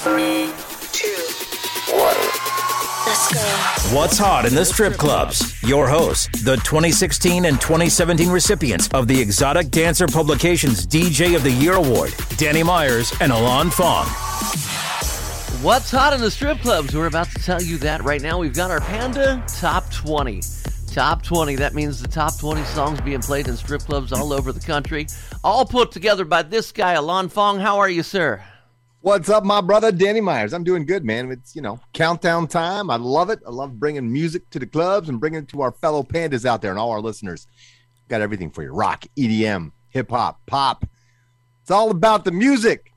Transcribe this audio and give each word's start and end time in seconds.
Three, 0.00 0.50
two, 0.90 1.94
one. 1.94 2.16
Let's 3.06 3.32
go. 3.32 3.96
What's 3.96 4.18
hot 4.18 4.46
in 4.46 4.54
the 4.54 4.64
strip 4.64 4.94
clubs? 4.94 5.62
Your 5.62 5.86
hosts, 5.86 6.26
the 6.42 6.56
2016 6.56 7.44
and 7.44 7.60
2017 7.60 8.28
recipients 8.28 8.88
of 8.88 9.06
the 9.06 9.20
Exotic 9.20 9.70
Dancer 9.70 10.08
Publications 10.08 10.86
DJ 10.86 11.36
of 11.36 11.44
the 11.44 11.52
Year 11.52 11.74
Award, 11.74 12.12
Danny 12.36 12.64
Myers 12.64 13.12
and 13.20 13.30
Alon 13.30 13.70
Fong. 13.70 14.06
What's 15.62 15.90
hot 15.90 16.14
in 16.14 16.20
the 16.20 16.30
strip 16.30 16.58
clubs? 16.60 16.96
We're 16.96 17.06
about 17.06 17.28
to 17.28 17.42
tell 17.42 17.62
you 17.62 17.78
that 17.78 18.02
right 18.02 18.20
now. 18.22 18.38
We've 18.38 18.54
got 18.54 18.72
our 18.72 18.80
Panda 18.80 19.44
Top 19.46 19.88
20. 19.92 20.40
Top 20.88 21.22
20, 21.22 21.54
that 21.56 21.74
means 21.74 22.02
the 22.02 22.08
top 22.08 22.38
20 22.40 22.64
songs 22.64 23.00
being 23.02 23.20
played 23.20 23.46
in 23.46 23.56
strip 23.56 23.82
clubs 23.82 24.12
all 24.12 24.32
over 24.32 24.52
the 24.52 24.60
country, 24.60 25.06
all 25.44 25.64
put 25.64 25.92
together 25.92 26.24
by 26.24 26.42
this 26.42 26.72
guy, 26.72 26.94
Alon 26.94 27.28
Fong. 27.28 27.60
How 27.60 27.78
are 27.78 27.88
you, 27.88 28.02
sir? 28.02 28.42
What's 29.02 29.28
up, 29.28 29.42
my 29.42 29.60
brother 29.60 29.90
Danny 29.90 30.20
Myers? 30.20 30.52
I'm 30.52 30.62
doing 30.62 30.86
good, 30.86 31.04
man. 31.04 31.32
It's 31.32 31.56
you 31.56 31.60
know 31.60 31.80
countdown 31.92 32.46
time. 32.46 32.88
I 32.88 32.94
love 32.94 33.30
it. 33.30 33.40
I 33.44 33.50
love 33.50 33.80
bringing 33.80 34.12
music 34.12 34.48
to 34.50 34.60
the 34.60 34.66
clubs 34.66 35.08
and 35.08 35.18
bringing 35.18 35.40
it 35.40 35.48
to 35.48 35.62
our 35.62 35.72
fellow 35.72 36.04
pandas 36.04 36.44
out 36.44 36.62
there 36.62 36.70
and 36.70 36.78
all 36.78 36.92
our 36.92 37.00
listeners. 37.00 37.48
Got 38.06 38.20
everything 38.20 38.48
for 38.48 38.62
you: 38.62 38.70
rock, 38.70 39.04
EDM, 39.18 39.72
hip 39.88 40.08
hop, 40.08 40.40
pop. 40.46 40.86
It's 41.62 41.70
all 41.72 41.90
about 41.90 42.24
the 42.24 42.30
music. 42.30 42.92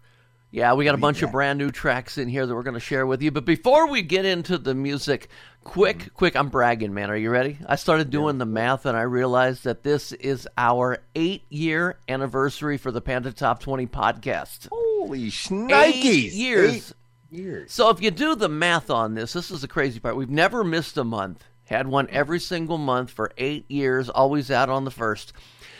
Yeah, 0.51 0.73
we 0.73 0.85
got 0.85 0.93
a 0.93 0.99
bunch 0.99 1.23
of 1.23 1.31
brand 1.31 1.57
new 1.57 1.71
tracks 1.71 2.19
in 2.19 2.27
here 2.27 2.45
that 2.45 2.53
we're 2.53 2.61
going 2.61 2.75
to 2.75 2.79
share 2.79 3.07
with 3.07 3.23
you. 3.23 3.31
But 3.31 3.45
before 3.45 3.89
we 3.89 4.03
get 4.03 4.25
into 4.25 4.59
the 4.59 4.75
music, 4.75 5.29
quick, 5.65 6.13
quick, 6.13 6.37
I'm 6.37 6.47
bragging, 6.47 6.93
man. 6.93 7.11
Are 7.11 7.17
you 7.17 7.29
ready? 7.29 7.57
I 7.67 7.75
started 7.75 8.09
doing 8.09 8.37
the 8.37 8.45
math 8.45 8.85
and 8.85 8.95
I 8.95 9.01
realized 9.01 9.65
that 9.65 9.83
this 9.83 10.13
is 10.13 10.47
our 10.57 10.99
eight 11.15 11.43
year 11.49 11.97
anniversary 12.07 12.77
for 12.77 12.91
the 12.91 13.01
Panda 13.01 13.33
Top 13.33 13.59
20 13.59 13.85
podcast. 13.87 14.69
Holy 14.71 15.29
shnikes! 15.29 15.73
Eight 15.73 16.33
years. 16.33 16.73
Eight 16.73 16.93
years. 17.37 17.73
So 17.73 17.89
if 17.89 18.01
you 18.01 18.11
do 18.11 18.35
the 18.35 18.47
math 18.47 18.89
on 18.89 19.15
this, 19.15 19.33
this 19.33 19.51
is 19.51 19.61
the 19.61 19.67
crazy 19.67 19.99
part. 19.99 20.15
We've 20.15 20.29
never 20.29 20.63
missed 20.63 20.95
a 20.95 21.03
month. 21.03 21.43
Had 21.65 21.87
one 21.87 22.07
mm-hmm. 22.07 22.15
every 22.15 22.39
single 22.39 22.77
month 22.77 23.09
for 23.09 23.31
eight 23.37 23.69
years, 23.69 24.07
always 24.07 24.49
out 24.51 24.69
on 24.69 24.85
the 24.85 24.91
first. 24.91 25.33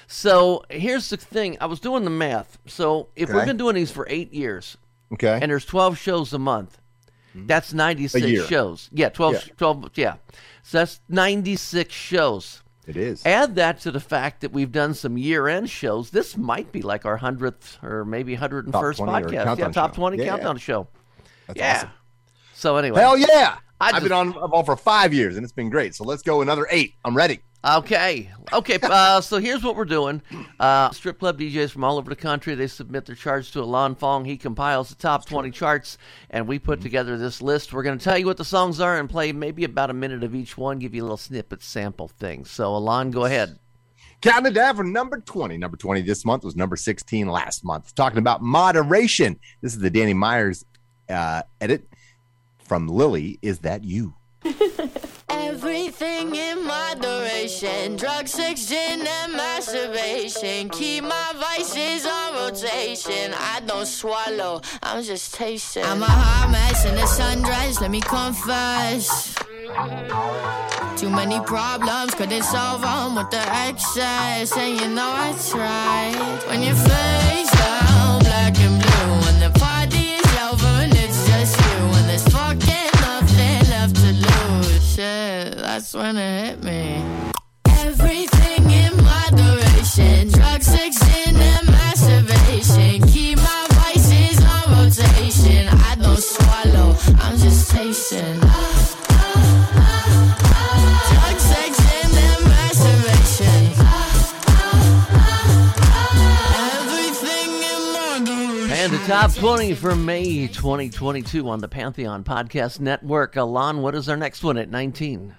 So 0.07 0.65
here's 0.69 1.09
the 1.09 1.17
thing. 1.17 1.57
I 1.61 1.67
was 1.67 1.79
doing 1.79 2.03
the 2.03 2.09
math. 2.09 2.57
So 2.65 3.07
if 3.15 3.31
we've 3.31 3.45
been 3.45 3.57
doing 3.57 3.75
these 3.75 3.91
for 3.91 4.05
eight 4.09 4.33
years, 4.33 4.77
Okay. 5.13 5.39
and 5.41 5.51
there's 5.51 5.65
12 5.65 5.97
shows 5.97 6.33
a 6.33 6.39
month, 6.39 6.79
that's 7.35 7.73
96 7.73 8.23
Mm-hmm. 8.25 8.33
year. 8.33 8.43
shows. 8.45 8.89
Yeah, 8.91 9.09
12, 9.09 9.33
Yeah. 9.33 9.39
12, 9.57 9.89
yeah. 9.95 10.15
So 10.63 10.79
that's 10.79 11.01
96 11.09 11.93
shows. 11.93 12.63
it 12.87 12.97
is. 12.97 13.25
Add 13.25 13.55
that 13.55 13.79
to 13.81 13.91
the 13.91 13.99
fact 13.99 14.41
that 14.41 14.51
we've 14.51 14.71
done 14.71 14.93
some 14.93 15.17
year-end 15.17 15.69
shows. 15.69 16.09
This 16.11 16.37
might 16.37 16.71
be 16.71 16.81
like 16.81 17.05
our 17.05 17.17
hundredth 17.17 17.77
or 17.83 18.05
maybe 18.05 18.35
hundred 18.35 18.65
and 18.65 18.73
first 18.73 18.99
Top 18.99 19.07
20 19.07 19.25
or 19.25 19.29
podcast. 19.29 19.57
Yeah, 19.57 19.67
top 19.69 19.91
show. 19.91 19.95
twenty 19.95 20.17
Yeah, 20.17 20.25
countdown 20.29 20.57
show. 20.57 20.87
That's 21.47 21.59
yeah. 21.59 21.75
awesome. 21.77 21.89
So 22.53 22.77
anyway, 22.77 22.99
Hell 23.01 23.17
yeah! 23.17 23.57
I 23.81 23.87
I've 23.87 23.91
just- 23.95 24.03
been 24.03 24.11
on 24.13 24.33
on 24.37 24.65
for 24.65 24.75
five 24.77 25.13
years 25.13 25.35
and 25.35 25.43
it's 25.43 25.51
been 25.53 25.69
great. 25.69 25.93
So 25.95 26.03
let's 26.03 26.21
go 26.23 26.41
another 26.41 26.67
eight. 26.71 26.93
I'm 27.03 27.15
ready. 27.17 27.39
Okay. 27.65 28.29
Okay. 28.53 28.77
Uh, 28.81 29.21
so 29.21 29.39
here's 29.39 29.63
what 29.63 29.75
we're 29.75 29.85
doing. 29.85 30.21
Uh, 30.59 30.91
strip 30.91 31.19
club 31.19 31.39
DJs 31.39 31.71
from 31.71 31.83
all 31.83 31.97
over 31.97 32.09
the 32.09 32.15
country, 32.15 32.53
they 32.53 32.67
submit 32.67 33.05
their 33.05 33.15
charts 33.15 33.49
to 33.51 33.61
Alon 33.61 33.95
Fong. 33.95 34.23
He 34.23 34.37
compiles 34.37 34.89
the 34.89 34.95
top 34.95 35.25
20 35.25 35.49
charts, 35.51 35.97
and 36.29 36.47
we 36.47 36.59
put 36.59 36.81
together 36.81 37.17
this 37.17 37.41
list. 37.41 37.73
We're 37.73 37.83
going 37.83 37.97
to 37.97 38.03
tell 38.03 38.17
you 38.17 38.25
what 38.25 38.37
the 38.37 38.45
songs 38.45 38.79
are 38.79 38.97
and 38.99 39.09
play 39.09 39.31
maybe 39.31 39.63
about 39.63 39.89
a 39.89 39.93
minute 39.93 40.23
of 40.23 40.35
each 40.35 40.57
one, 40.57 40.79
give 40.79 40.93
you 40.93 41.01
a 41.01 41.05
little 41.05 41.17
snippet 41.17 41.63
sample 41.63 42.07
thing. 42.07 42.45
So, 42.45 42.75
Alon, 42.75 43.11
go 43.11 43.25
ahead. 43.25 43.57
Counting 44.21 44.51
it 44.51 44.55
down 44.55 44.75
from 44.75 44.91
number 44.91 45.19
20. 45.19 45.57
Number 45.57 45.77
20 45.77 46.01
this 46.01 46.25
month 46.25 46.43
was 46.43 46.55
number 46.55 46.75
16 46.75 47.27
last 47.27 47.63
month. 47.63 47.93
Talking 47.95 48.19
about 48.19 48.41
moderation. 48.41 49.39
This 49.61 49.73
is 49.73 49.79
the 49.79 49.89
Danny 49.89 50.13
Myers 50.13 50.65
uh, 51.09 51.43
edit 51.59 51.87
from 52.59 52.87
Lily. 52.87 53.39
Is 53.41 53.59
that 53.59 53.83
you? 53.83 54.13
Everything 55.65 56.35
in 56.35 56.63
moderation. 56.63 57.95
Drug, 57.95 58.27
sex, 58.27 58.67
gin, 58.67 59.01
and 59.01 59.33
masturbation. 59.33 60.69
Keep 60.69 61.05
my 61.05 61.31
vices 61.37 62.05
on 62.05 62.35
rotation. 62.35 63.33
I 63.33 63.61
don't 63.65 63.87
swallow, 63.87 64.61
I'm 64.83 65.01
just 65.01 65.33
tasting. 65.33 65.83
I'm 65.83 66.03
a 66.03 66.05
hot 66.05 66.51
mess 66.51 66.85
in 66.85 66.93
the 66.93 67.01
sundress, 67.01 67.81
let 67.81 67.89
me 67.89 67.99
confess. 67.99 69.33
Too 70.99 71.09
many 71.09 71.39
problems, 71.39 72.13
couldn't 72.13 72.43
solve 72.43 72.81
them 72.81 73.15
with 73.15 73.31
the 73.31 73.41
excess. 73.67 74.55
And 74.55 74.79
you 74.79 74.87
know 74.89 75.09
I 75.09 75.33
tried. 75.49 76.43
When 76.47 76.61
your 76.61 76.75
face 76.75 77.54
Shit, 85.75 85.81
that's 85.81 85.93
when 85.93 86.15
it 86.15 86.45
hit 86.45 86.63
me. 86.63 87.03
Everything 87.67 88.69
in 88.71 88.95
moderation. 89.03 90.29
Drugs, 90.29 90.67
sex, 90.67 90.97
and 91.03 91.67
masturbation. 91.67 93.05
Keep 93.09 93.39
my 93.39 93.67
vices 93.71 94.41
on 94.41 94.71
rotation. 94.71 95.67
I 95.67 95.95
don't 96.01 96.17
swallow, 96.17 96.95
I'm 97.19 97.37
just 97.39 97.71
tasting. 97.71 98.39
Drugs, 101.11 101.43
sex, 101.43 101.79
and 101.93 102.13
masturbation. 102.45 103.75
Everything 106.71 107.51
in 107.63 107.81
moderation. 107.91 108.69
Panda 108.69 109.07
Top 109.07 109.33
20 109.33 109.73
for 109.73 109.93
May 109.93 110.47
2022 110.47 111.49
on 111.49 111.59
the 111.59 111.67
Pantheon 111.67 112.23
Podcast 112.23 112.79
Network. 112.79 113.35
Alon, 113.35 113.81
what 113.81 113.93
is 113.93 114.07
our 114.07 114.15
next 114.15 114.41
one 114.41 114.57
at 114.57 114.69
19? 114.69 115.35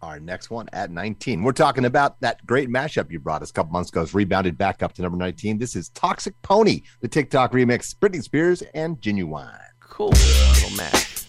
Our 0.00 0.20
next 0.20 0.48
one 0.48 0.68
at 0.72 0.92
19. 0.92 1.42
We're 1.42 1.50
talking 1.52 1.84
about 1.84 2.20
that 2.20 2.46
great 2.46 2.68
mashup 2.68 3.10
you 3.10 3.18
brought 3.18 3.42
us 3.42 3.50
a 3.50 3.52
couple 3.52 3.72
months 3.72 3.90
ago. 3.90 4.02
It's 4.02 4.14
rebounded 4.14 4.56
back 4.56 4.80
up 4.82 4.92
to 4.94 5.02
number 5.02 5.18
19. 5.18 5.58
This 5.58 5.74
is 5.74 5.88
Toxic 5.88 6.40
Pony, 6.42 6.82
the 7.00 7.08
TikTok 7.08 7.52
remix, 7.52 7.96
Britney 7.96 8.22
Spears 8.22 8.62
and 8.74 9.00
Ginuwine. 9.00 9.58
Cool. 9.80 10.10
Little 10.10 10.76
match. 10.76 11.26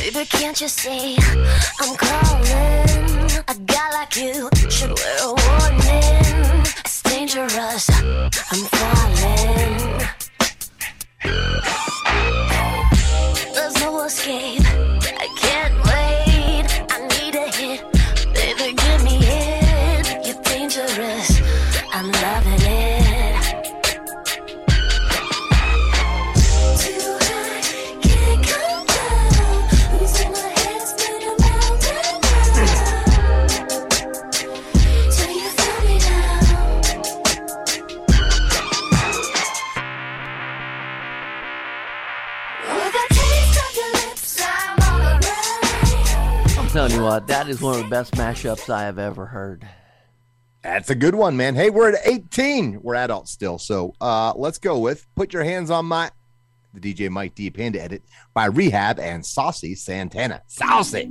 Baby, 0.00 0.26
can't 0.26 0.60
you 0.60 0.68
see 0.68 1.16
I'm 1.80 1.96
calling? 1.96 3.30
A 3.46 3.54
guy 3.66 3.90
like 3.92 4.16
you 4.16 4.48
should 4.70 4.90
wear 4.90 5.18
a 5.20 5.26
warning. 5.26 5.43
It's 5.43 5.43
dangerous. 7.34 7.90
I'm 8.52 8.64
falling. 8.70 10.04
What, 47.04 47.26
that 47.26 47.48
is 47.50 47.60
one 47.60 47.76
of 47.76 47.82
the 47.82 47.90
best 47.90 48.14
mashups 48.14 48.70
I 48.70 48.82
have 48.82 48.98
ever 48.98 49.26
heard. 49.26 49.68
That's 50.62 50.88
a 50.88 50.94
good 50.94 51.14
one, 51.14 51.36
man. 51.36 51.54
Hey, 51.54 51.68
we're 51.68 51.90
at 51.90 52.00
18. 52.06 52.80
We're 52.82 52.94
adults 52.94 53.30
still. 53.30 53.58
So 53.58 53.94
uh, 54.00 54.32
let's 54.34 54.56
go 54.56 54.78
with 54.78 55.06
Put 55.14 55.34
Your 55.34 55.44
Hands 55.44 55.70
on 55.70 55.84
My 55.84 56.10
the 56.72 56.80
DJ 56.80 57.10
Mike 57.10 57.34
D 57.34 57.50
Panda 57.50 57.80
edit 57.80 58.02
by 58.32 58.46
Rehab 58.46 58.98
and 58.98 59.24
Saucy 59.24 59.74
Santana. 59.74 60.42
Saucy. 60.46 61.04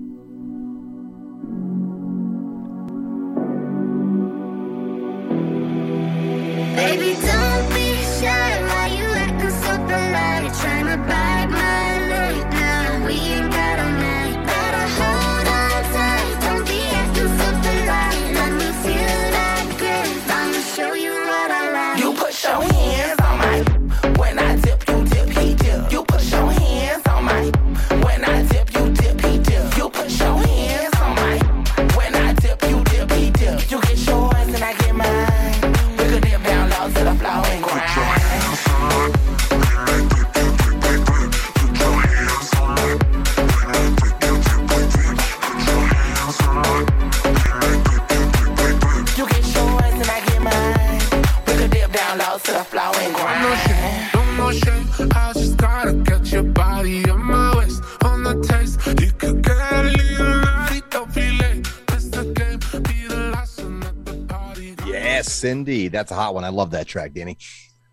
Baby, 6.75 7.15
That's 66.03 66.11
a 66.11 66.15
hot 66.15 66.33
one. 66.33 66.43
I 66.43 66.49
love 66.49 66.71
that 66.71 66.85
track, 66.85 67.13
Danny. 67.13 67.37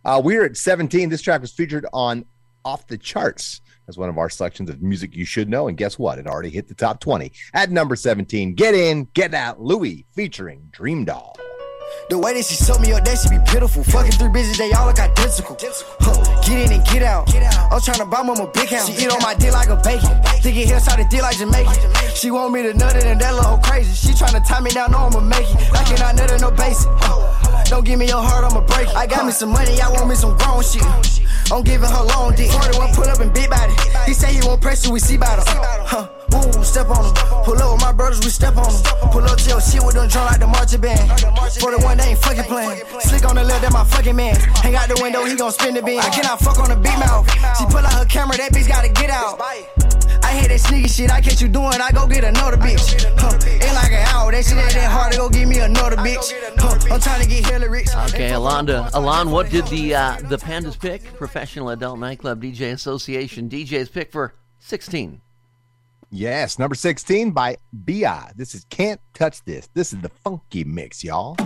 Uh, 0.05 0.21
we're 0.23 0.45
at 0.45 0.57
17. 0.57 1.11
This 1.11 1.23
track 1.23 1.43
was 1.43 1.53
featured 1.53 1.87
on 1.93 2.25
Off 2.65 2.85
the 2.89 2.99
Charts 2.99 3.61
as 3.87 3.97
one 3.97 4.09
of 4.09 4.19
our 4.19 4.29
selections 4.29 4.69
of 4.69 4.83
music 4.83 5.15
you 5.15 5.25
should 5.25 5.49
know. 5.49 5.69
And 5.69 5.77
guess 5.77 5.97
what? 5.97 6.19
It 6.19 6.27
already 6.27 6.51
hit 6.51 6.67
the 6.67 6.75
top 6.75 6.99
20. 6.99 7.31
At 7.55 7.71
number 7.71 7.95
17, 7.95 8.55
Get 8.55 8.75
In, 8.75 9.05
Get 9.15 9.33
Out, 9.33 9.61
Louis 9.61 10.07
featuring 10.13 10.67
Dream 10.73 11.05
Doll. 11.05 11.37
The 12.09 12.19
way 12.19 12.35
that 12.35 12.45
she 12.45 12.57
suck 12.57 12.81
me 12.81 12.93
up, 12.93 13.05
that 13.05 13.17
should 13.17 13.31
be 13.31 13.39
pitiful. 13.47 13.85
Fucking 13.85 14.11
three 14.11 14.27
bitches, 14.27 14.59
they 14.59 14.73
all 14.73 14.87
look 14.87 14.99
identical. 14.99 15.57
Huh. 16.01 16.40
Get 16.43 16.67
in 16.67 16.73
and 16.73 16.85
get 16.87 17.03
out. 17.03 17.29
I'm 17.71 17.81
trying 17.81 17.99
to 17.99 18.05
buy 18.05 18.23
mama 18.23 18.47
big 18.53 18.69
house. 18.69 18.89
She 18.89 19.05
eat 19.05 19.13
on 19.13 19.23
my 19.23 19.35
dick 19.35 19.53
like 19.53 19.69
a 19.69 19.77
bacon. 19.77 20.17
Thinking 20.43 20.67
hillside 20.67 20.99
the 20.99 21.07
dick 21.09 21.23
like 21.23 21.37
Jamaican. 21.39 21.75
She 22.15 22.31
want 22.31 22.53
me 22.53 22.63
to 22.63 22.75
nut 22.75 22.97
it 22.97 23.05
and 23.05 23.21
that 23.21 23.35
little 23.35 23.59
crazy. 23.59 23.95
She 23.95 24.15
trying 24.17 24.35
to 24.35 24.41
tie 24.41 24.61
me 24.61 24.71
down, 24.71 24.93
know 24.93 25.09
I'ma 25.09 25.21
make 25.21 25.49
it. 25.49 25.73
I 25.73 25.85
cannot 25.85 26.17
nut 26.17 26.31
it, 26.31 26.41
no 26.41 26.51
basic. 26.51 26.91
Don't 27.71 27.85
give 27.85 27.99
me 27.99 28.07
your 28.09 28.23
heart, 28.23 28.45
I'ma 28.45 28.67
break 28.67 28.89
it. 28.89 28.97
I 28.97 29.07
got 29.07 29.25
me 29.25 29.33
some 29.33 29.51
money, 29.51 29.81
I 29.81 29.89
want 29.91 30.09
me 30.09 30.15
some 30.15 30.37
grown 30.37 30.63
shit. 30.63 30.83
I'm 31.53 31.63
giving 31.63 31.91
her 31.91 32.05
long 32.15 32.35
dick. 32.35 32.51
41 32.51 32.95
pull 32.95 33.11
up 33.11 33.19
and 33.19 33.33
big 33.35 33.51
body. 33.51 33.75
He 34.07 34.15
say 34.15 34.33
he 34.33 34.41
won't 34.47 34.61
press 34.61 34.87
you, 34.87 34.93
we 34.93 35.01
see 35.01 35.17
about 35.17 35.39
uh, 35.39 35.51
him. 35.51 35.59
Huh. 35.83 36.09
Ooh, 36.31 36.63
step 36.63 36.87
on 36.91 37.03
him. 37.03 37.15
Pull 37.43 37.59
up 37.59 37.75
with 37.75 37.83
my 37.83 37.91
brothers, 37.91 38.21
we 38.23 38.31
step 38.31 38.57
on 38.57 38.71
him. 38.71 38.83
Pull 39.11 39.27
up 39.27 39.37
to 39.39 39.49
your 39.51 39.61
shit 39.61 39.83
with 39.83 39.95
them 39.95 40.07
drum 40.07 40.27
like 40.27 40.39
the 40.39 40.47
marching 40.47 40.81
band. 40.81 41.03
41, 41.59 41.99
they 41.99 42.15
ain't 42.15 42.19
fucking 42.23 42.45
playing. 42.45 42.79
Slick 43.03 43.27
on 43.27 43.35
the 43.35 43.43
left, 43.43 43.63
that 43.63 43.73
my 43.73 43.83
fucking 43.83 44.15
man. 44.15 44.37
Hang 44.63 44.77
out 44.77 44.89
the 44.89 44.99
window, 45.03 45.25
he 45.25 45.35
gon' 45.35 45.51
spin 45.51 45.75
the 45.75 45.83
beam. 45.83 45.99
I 45.99 46.09
cannot 46.11 46.30
fuck 46.39 46.59
on 46.59 46.69
the 46.69 46.77
big 46.77 46.99
mouth. 46.99 47.29
She 47.59 47.65
pull 47.67 47.79
out 47.79 47.93
her 47.93 48.05
camera, 48.05 48.37
that 48.37 48.53
bitch 48.53 48.69
gotta 48.69 48.89
get 48.89 49.11
out. 49.11 49.41
I 50.23 50.33
hate 50.33 50.49
that 50.49 50.61
sneaky 50.61 50.89
shit, 50.89 51.11
I 51.11 51.21
catch 51.21 51.41
you 51.41 51.49
doing, 51.49 51.81
I 51.81 51.91
go 51.93 52.07
get 52.07 52.25
another 52.25 52.57
bitch. 52.57 53.03
Huh. 53.19 53.39
Ain't 53.47 53.75
like 53.75 53.93
an 53.93 54.07
hour, 54.09 54.31
that 54.31 54.45
shit 54.45 54.59
ain't 54.59 54.73
that 54.75 54.91
hard 54.91 55.13
to 55.13 55.19
go 55.19 55.29
give 55.29 55.49
me 55.49 55.59
another 55.59 55.97
bitch. 55.97 56.33
Huh. 56.59 56.95
I'm 56.95 57.01
trying 57.01 57.23
to 57.23 57.29
get 57.29 57.47
hella 57.47 57.69
rich. 57.69 57.89
Okay, 58.09 58.31
Alonda. 58.31 58.91
Alon, 58.95 59.31
what 59.31 59.51
did 59.51 59.67
the 59.67 59.95
uh, 59.95 60.17
the 60.29 60.37
Pandas 60.37 60.79
pick? 60.79 61.03
Professional 61.17 61.71
Adult 61.71 61.99
Nightclub 61.99 62.43
DJ 62.43 62.73
Association 62.73 63.49
DJs 63.49 63.93
pick 63.93 64.13
for 64.13 64.35
16. 64.59 65.21
Yes, 66.13 66.59
number 66.59 66.75
16 66.75 67.31
by 67.31 67.57
BIA 67.85 68.33
This 68.35 68.55
is 68.55 68.65
Can't 68.69 69.01
Touch 69.15 69.45
This. 69.45 69.69
This 69.75 69.93
is 69.93 70.01
the 70.01 70.09
funky 70.09 70.65
mix, 70.65 71.05
y'all. 71.05 71.37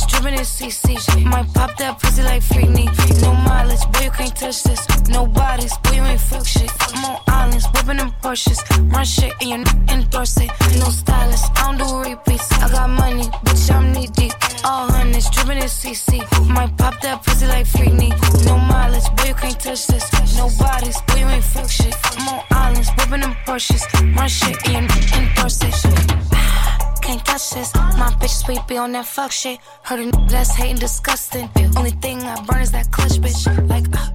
Hundreds, 0.00 0.06
dripping 0.06 0.38
in 0.38 0.44
CC. 0.44 1.24
Might 1.24 1.52
pop 1.52 1.76
that 1.78 1.98
pussy 1.98 2.22
like 2.22 2.42
Freakney. 2.42 2.86
No 3.22 3.34
mileage, 3.34 3.84
boy, 3.92 4.04
you 4.04 4.10
can't 4.10 4.36
touch 4.36 4.62
this. 4.62 4.86
No 5.08 5.26
bodies, 5.26 5.76
boy, 5.78 5.92
you 5.96 6.02
ain't 6.02 6.20
fuck 6.20 6.46
shit. 6.46 6.70
I'm 6.80 7.04
on 7.04 7.20
islands, 7.28 7.66
whipping 7.72 7.98
them 7.98 8.12
Porsches. 8.22 8.60
Run 8.92 9.04
shit 9.04 9.32
and 9.40 9.48
you're 9.48 9.58
not 9.58 9.74
endorse 9.90 10.36
it. 10.38 10.50
No 10.78 10.88
stylist, 10.88 11.50
I 11.56 11.76
don't 11.76 11.78
do 11.78 12.10
repeats. 12.10 12.52
I 12.52 12.68
got 12.68 12.90
money, 12.90 13.24
bitch, 13.44 13.74
I'm 13.74 13.92
knee 13.92 14.06
deep. 14.08 14.32
All 14.64 14.90
hundreds, 14.90 15.28
dripping 15.30 15.58
in 15.58 15.64
CC. 15.64 16.20
Might 16.48 16.76
pop 16.76 17.00
that 17.00 17.22
pussy 17.22 17.46
like 17.46 17.66
Freakney. 17.66 18.10
No 18.46 18.58
mileage, 18.58 19.08
boy, 19.16 19.28
you 19.28 19.34
can't 19.34 19.58
touch 19.58 19.86
this. 19.86 20.36
No 20.36 20.48
bodies, 20.58 21.00
boy, 21.08 21.16
you 21.20 21.26
ain't 21.26 21.44
fuck 21.44 21.68
shit. 21.68 21.94
I'm 22.16 22.28
on 22.28 22.44
islands, 22.50 22.90
whipping 22.96 23.20
them 23.20 23.34
Porsches. 23.46 23.84
Run 24.16 24.28
shit 24.28 24.56
and 24.68 24.72
you're 24.72 24.82
not 24.82 25.12
endorse 25.18 25.62
it. 25.62 25.89
Can't 27.52 27.66
touch 27.66 27.72
this. 27.72 27.98
My 27.98 28.10
bitch 28.20 28.44
sweet 28.44 28.66
be 28.68 28.76
on 28.76 28.92
that 28.92 29.06
fuck 29.06 29.32
shit. 29.32 29.58
Heard 29.82 30.00
a 30.00 30.02
n- 30.02 30.26
that's 30.28 30.50
hating 30.54 30.76
disgusting. 30.76 31.48
Only 31.76 31.90
thing 31.90 32.18
I 32.22 32.42
burn 32.44 32.62
is 32.62 32.72
that 32.72 32.90
clutch, 32.90 33.12
bitch. 33.12 33.68
Like, 33.68 33.86
uh, 33.96 34.08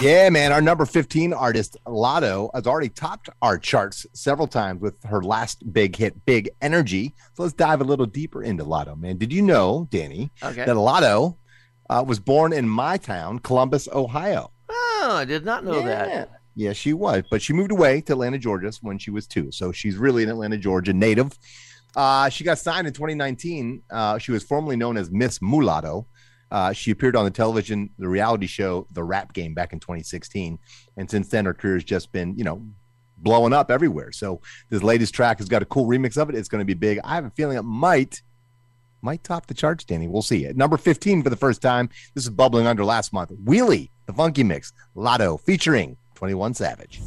Yeah, 0.00 0.28
man. 0.30 0.52
Our 0.52 0.60
number 0.60 0.86
15 0.86 1.32
artist, 1.32 1.76
Latto, 1.86 2.50
has 2.54 2.66
already 2.66 2.88
topped 2.88 3.28
our 3.42 3.58
charts 3.58 4.06
several 4.12 4.46
times 4.46 4.80
with 4.80 4.94
her 5.04 5.22
last 5.22 5.72
big 5.72 5.96
hit, 5.96 6.24
Big 6.24 6.50
Energy. 6.62 7.14
So 7.34 7.42
let's 7.42 7.54
dive 7.54 7.80
a 7.80 7.84
little 7.84 8.06
deeper 8.06 8.42
into 8.42 8.64
Latto, 8.64 8.96
man. 8.98 9.18
Did 9.18 9.32
you 9.32 9.42
know, 9.42 9.88
Danny, 9.90 10.30
Okay. 10.42 10.64
that 10.64 10.76
Latto 10.76 11.36
uh, 11.90 12.04
was 12.06 12.20
born 12.20 12.52
in 12.52 12.68
my 12.68 12.96
town, 12.96 13.40
Columbus, 13.40 13.88
Ohio? 13.92 14.52
Oh, 14.68 15.10
I 15.16 15.24
did 15.24 15.44
not 15.44 15.64
know 15.64 15.78
yeah. 15.80 15.84
that. 16.04 16.30
Yeah, 16.54 16.72
she 16.72 16.92
was, 16.92 17.22
but 17.30 17.40
she 17.40 17.52
moved 17.52 17.70
away 17.70 18.00
to 18.02 18.12
Atlanta, 18.14 18.36
Georgia 18.38 18.72
when 18.82 18.98
she 18.98 19.10
was 19.12 19.26
two. 19.28 19.52
So 19.52 19.70
she's 19.70 19.96
really 19.96 20.24
an 20.24 20.28
Atlanta, 20.28 20.58
Georgia 20.58 20.92
native. 20.92 21.38
Uh, 21.96 22.28
she 22.28 22.44
got 22.44 22.58
signed 22.58 22.86
in 22.86 22.92
2019. 22.92 23.82
Uh, 23.90 24.18
she 24.18 24.32
was 24.32 24.42
formerly 24.42 24.76
known 24.76 24.96
as 24.96 25.10
Miss 25.10 25.40
Mulatto. 25.40 26.06
Uh, 26.50 26.72
she 26.72 26.90
appeared 26.90 27.16
on 27.16 27.24
the 27.24 27.30
television, 27.30 27.90
the 27.98 28.08
reality 28.08 28.46
show, 28.46 28.86
The 28.92 29.04
Rap 29.04 29.32
Game, 29.32 29.52
back 29.52 29.72
in 29.72 29.80
2016, 29.80 30.58
and 30.96 31.10
since 31.10 31.28
then 31.28 31.44
her 31.44 31.52
career 31.52 31.74
has 31.74 31.84
just 31.84 32.10
been, 32.10 32.36
you 32.38 32.44
know, 32.44 32.62
blowing 33.18 33.52
up 33.52 33.70
everywhere. 33.70 34.12
So 34.12 34.40
this 34.70 34.82
latest 34.82 35.14
track 35.14 35.38
has 35.38 35.48
got 35.48 35.62
a 35.62 35.66
cool 35.66 35.86
remix 35.86 36.16
of 36.16 36.30
it. 36.30 36.36
It's 36.36 36.48
going 36.48 36.60
to 36.60 36.64
be 36.64 36.74
big. 36.74 37.00
I 37.04 37.16
have 37.16 37.24
a 37.24 37.30
feeling 37.30 37.58
it 37.58 37.62
might 37.62 38.22
might 39.00 39.22
top 39.22 39.46
the 39.46 39.54
charts, 39.54 39.84
Danny. 39.84 40.08
We'll 40.08 40.22
see. 40.22 40.46
At 40.46 40.56
number 40.56 40.76
15 40.76 41.22
for 41.22 41.30
the 41.30 41.36
first 41.36 41.62
time, 41.62 41.88
this 42.14 42.24
is 42.24 42.30
bubbling 42.30 42.66
under 42.66 42.84
last 42.84 43.12
month. 43.12 43.30
Wheelie, 43.44 43.90
the 44.06 44.12
funky 44.12 44.42
mix, 44.42 44.72
Latto 44.96 45.40
featuring 45.40 45.96
21 46.16 46.54
Savage. 46.54 47.00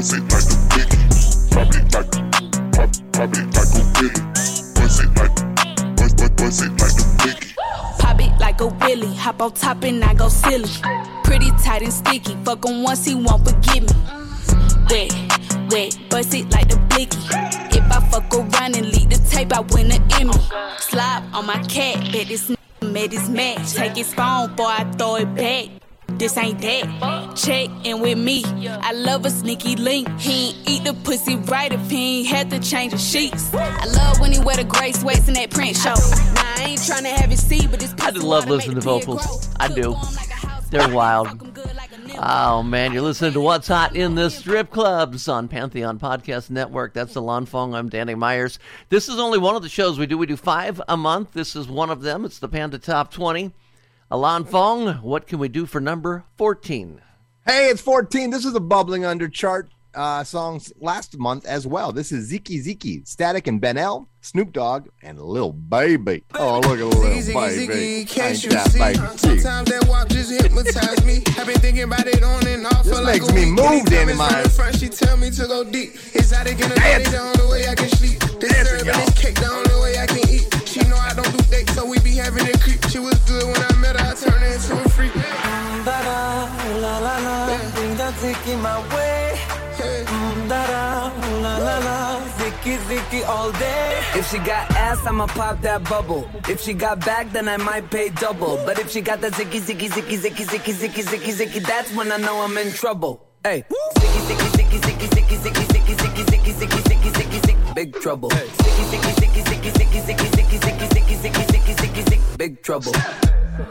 Buzz, 0.00 0.12
like 0.12 0.32
a 0.32 0.56
biggie. 0.72 1.50
Pop 1.52 1.74
it 1.74 1.84
like, 1.94 2.10
pop, 2.72 2.90
pop 3.12 3.30
it 3.36 3.46
like 3.56 3.72
a 3.74 3.82
willy. 3.96 4.22
Buzz 4.74 4.98
like, 5.16 5.34
buzz, 5.96 6.14
buzz, 6.14 6.30
buzz 6.30 6.60
like 6.62 6.98
a 6.98 7.06
biggie. 7.20 7.54
Pop 7.98 8.20
it 8.20 8.40
like 8.40 8.60
a 8.60 8.66
willy, 8.66 9.14
hop 9.14 9.42
on 9.42 9.52
top 9.52 9.82
and 9.84 10.02
I 10.04 10.14
go 10.14 10.28
silly. 10.28 10.68
Pretty 11.24 11.50
tight 11.62 11.82
and 11.82 11.92
sticky, 11.92 12.36
fuck 12.44 12.64
him 12.64 12.82
once 12.82 13.04
he 13.04 13.14
won't 13.14 13.46
forgive 13.46 13.82
me. 13.82 13.88
Wet, 14.90 15.12
wet, 15.70 15.98
bust 16.08 16.34
it 16.34 16.50
like 16.50 16.68
the 16.68 16.76
blicky. 16.88 17.18
If 17.76 17.84
I 17.92 18.00
fuck 18.10 18.34
around 18.34 18.76
and 18.76 18.86
leave 18.92 19.10
the 19.10 19.20
tape, 19.30 19.52
I 19.52 19.60
win 19.60 19.92
an 19.92 20.02
Emmy. 20.12 20.32
Slide 20.78 21.28
on 21.32 21.46
my 21.46 21.62
cat, 21.64 22.10
bet 22.12 22.28
this 22.28 22.50
n- 22.50 22.92
made 22.92 23.12
his 23.12 23.28
match. 23.28 23.74
Take 23.74 23.96
his 23.96 24.12
phone, 24.12 24.54
boy, 24.56 24.64
I 24.64 24.84
throw 24.96 25.16
it 25.16 25.34
back. 25.34 25.68
This 26.20 26.36
ain't 26.36 26.60
that. 26.60 27.34
Check 27.34 27.70
in 27.84 28.00
with 28.00 28.18
me. 28.18 28.44
I 28.68 28.92
love 28.92 29.24
a 29.24 29.30
sneaky 29.30 29.74
link. 29.74 30.06
He 30.20 30.50
ain't 30.50 30.68
eat 30.68 30.84
the 30.84 30.92
pussy 30.92 31.36
right 31.36 31.72
if 31.72 31.90
he 31.90 32.18
ain't 32.18 32.28
had 32.28 32.50
to 32.50 32.60
change 32.60 32.92
the 32.92 32.98
sheets. 32.98 33.52
I 33.54 33.86
love 33.86 34.20
when 34.20 34.30
he 34.30 34.38
wear 34.38 34.56
the 34.56 34.64
gray 34.64 34.92
sweats 34.92 35.28
in 35.28 35.34
that 35.34 35.50
print 35.50 35.76
show. 35.76 35.94
Now 36.34 36.54
I 36.58 36.66
ain't 36.68 36.84
trying 36.84 37.04
to 37.04 37.08
have 37.08 37.32
it 37.32 37.38
see, 37.38 37.66
but 37.66 37.80
this 37.80 37.94
I 37.94 38.10
just 38.10 38.22
love 38.22 38.48
listening 38.48 38.76
to 38.76 38.82
vocals. 38.82 39.48
I 39.58 39.68
do. 39.68 39.96
They're 40.70 40.94
wild. 40.94 41.28
Oh 42.18 42.62
man, 42.62 42.92
you're 42.92 43.02
listening 43.02 43.32
to 43.32 43.40
What's 43.40 43.68
Hot 43.68 43.96
in 43.96 44.14
the 44.14 44.28
Strip 44.28 44.70
Clubs 44.70 45.26
on 45.26 45.48
Pantheon 45.48 45.98
Podcast 45.98 46.50
Network. 46.50 46.92
That's 46.92 47.16
Alon 47.16 47.46
Fong. 47.46 47.74
I'm 47.74 47.88
Danny 47.88 48.14
Myers. 48.14 48.58
This 48.90 49.08
is 49.08 49.18
only 49.18 49.38
one 49.38 49.56
of 49.56 49.62
the 49.62 49.70
shows 49.70 49.98
we 49.98 50.04
do. 50.04 50.18
We 50.18 50.26
do 50.26 50.36
five 50.36 50.82
a 50.86 50.98
month. 50.98 51.32
This 51.32 51.56
is 51.56 51.66
one 51.66 51.88
of 51.88 52.02
them. 52.02 52.26
It's 52.26 52.38
the 52.38 52.48
Panda 52.48 52.78
Top 52.78 53.10
20. 53.10 53.52
Alon 54.10 54.44
Fong, 54.44 54.94
what 55.02 55.26
can 55.26 55.38
we 55.38 55.48
do 55.48 55.66
for 55.66 55.80
number 55.80 56.24
14? 56.36 57.00
Hey, 57.46 57.68
it's 57.68 57.80
14. 57.80 58.30
This 58.30 58.44
is 58.44 58.54
a 58.54 58.60
bubbling 58.60 59.04
under 59.04 59.28
chart 59.28 59.70
uh, 59.94 60.24
songs 60.24 60.72
last 60.80 61.16
month 61.18 61.44
as 61.46 61.66
well. 61.66 61.92
This 61.92 62.10
is 62.10 62.30
Ziki 62.32 62.64
Ziki, 62.64 63.06
Static 63.06 63.46
and 63.46 63.60
Ben 63.60 63.76
El, 63.76 64.08
Snoop 64.20 64.52
Dogg, 64.52 64.88
and 65.02 65.20
Lil 65.20 65.52
Baby. 65.52 66.24
Oh, 66.34 66.58
look 66.60 66.78
at 66.78 66.86
Lil 66.86 66.92
Ziggy, 66.92 67.34
Baby. 67.34 67.72
ziggy, 68.04 68.08
can't 68.08 68.34
Ain't 68.34 68.44
you 68.44 68.50
that 68.50 68.70
see? 68.72 68.78
baby? 68.80 68.98
Sometimes 69.16 69.70
that 69.70 69.86
walk 69.88 70.08
just 70.08 70.30
hypnotize 70.42 71.04
me. 71.04 71.22
I've 71.38 71.46
been 71.46 71.58
thinking 71.60 71.84
about 71.84 72.06
it 72.08 72.22
on 72.22 72.46
and 72.48 72.66
off 72.66 72.84
This 72.84 72.96
for 72.98 73.02
like 73.04 73.20
makes 73.22 73.28
a 73.30 73.34
me 73.34 73.44
week. 73.46 73.54
move, 73.54 73.66
Anytime 73.66 73.84
Danny 73.86 74.02
it's 74.02 74.10
from 74.10 74.18
Myers. 74.18 74.44
the 74.44 74.50
front, 74.50 74.76
she 74.76 74.88
tell 74.88 75.16
me 75.16 75.30
to 75.30 75.46
go 75.46 75.64
deep. 75.64 75.94
Exotic 76.14 76.58
in 76.60 76.68
the 76.68 76.74
day, 76.74 77.02
the 77.04 77.18
only 77.18 77.46
way 77.52 77.68
I 77.68 77.74
can 77.76 77.88
sleep. 77.90 78.18
This 78.40 78.50
syrup 78.58 78.86
and 78.86 79.06
this 79.06 79.18
cake, 79.18 79.34
the 79.36 79.50
only 79.50 79.82
way 79.82 79.98
I 79.98 80.06
can 80.06 80.28
eat. 80.28 80.46
She 80.66 80.80
know 80.88 80.96
I 80.98 81.14
don't 81.14 81.30
do 81.30 81.42
dates, 81.50 81.74
so 81.74 81.86
we 81.86 81.98
be 82.00 82.14
having 82.14 82.46
a 82.46 82.58
creep. 82.58 82.82
She 82.90 82.98
was 82.98 83.14
good 83.26 83.42
when 83.46 83.56
I 83.58 83.69
met 84.22 84.32
her, 84.32 84.38
I 84.38 84.38
turned 84.38 84.42
her 84.42 84.52
into 84.54 84.84
a 84.84 84.88
freak. 84.90 85.14
Da-da, 85.84 86.78
la 86.80 86.98
la 86.98 87.18
la, 87.18 87.46
bring 87.74 87.96
that 87.96 88.14
zicky 88.14 88.60
my 88.60 88.78
way. 88.94 89.38
Mm, 89.80 90.48
Da-da, 90.48 91.10
la 91.40 91.58
la 91.58 91.78
la, 91.78 92.20
zicky 92.38 92.76
zicky 92.88 93.26
all 93.26 93.50
day. 93.52 93.98
If 94.14 94.30
she 94.30 94.38
got 94.38 94.70
ass, 94.72 94.98
I'ma 95.06 95.26
pop 95.26 95.60
that 95.62 95.84
bubble. 95.84 96.28
If 96.48 96.60
she 96.60 96.74
got 96.74 97.00
back, 97.04 97.32
then 97.32 97.48
I 97.48 97.56
might 97.56 97.90
pay 97.90 98.10
double. 98.10 98.58
But 98.66 98.78
if 98.78 98.90
she 98.90 99.00
got 99.00 99.20
that 99.22 99.32
zicky 99.32 99.60
zicky 99.60 99.88
zicky 99.88 100.18
zicky 100.18 100.44
zicky 100.46 100.74
zicky 100.74 101.02
zicky 101.02 101.32
zicky, 101.32 101.66
that's 101.66 101.94
when 101.94 102.12
I 102.12 102.18
know 102.18 102.40
I'm 102.42 102.56
in 102.58 102.72
trouble. 102.72 103.26
Hey, 103.42 103.64
zicky 103.98 104.20
zicky 104.28 104.48
zicky 104.56 104.78
zicky 104.80 105.06
zicky 105.08 105.36
zicky 105.36 105.64
zicky 105.64 105.94
zicky 105.94 106.22
zicky 106.24 106.52
zicky 106.52 106.80
zicky 106.82 107.10
zicky 107.10 107.40
zicky, 107.40 107.74
big 107.74 107.94
trouble. 108.00 108.28
Zicky 108.28 108.84
zicky 108.90 109.12
zicky 109.20 109.42
zicky 109.42 109.70
zicky 109.72 110.00
zicky 110.00 110.28
zicky 110.28 110.58
zicky 110.58 110.86
zicky 110.86 111.14
zicky 111.16 111.44
zicky 111.52 111.74
zicky 111.74 112.02
zicky, 112.02 112.36
big 112.36 112.62
trouble. 112.62 112.92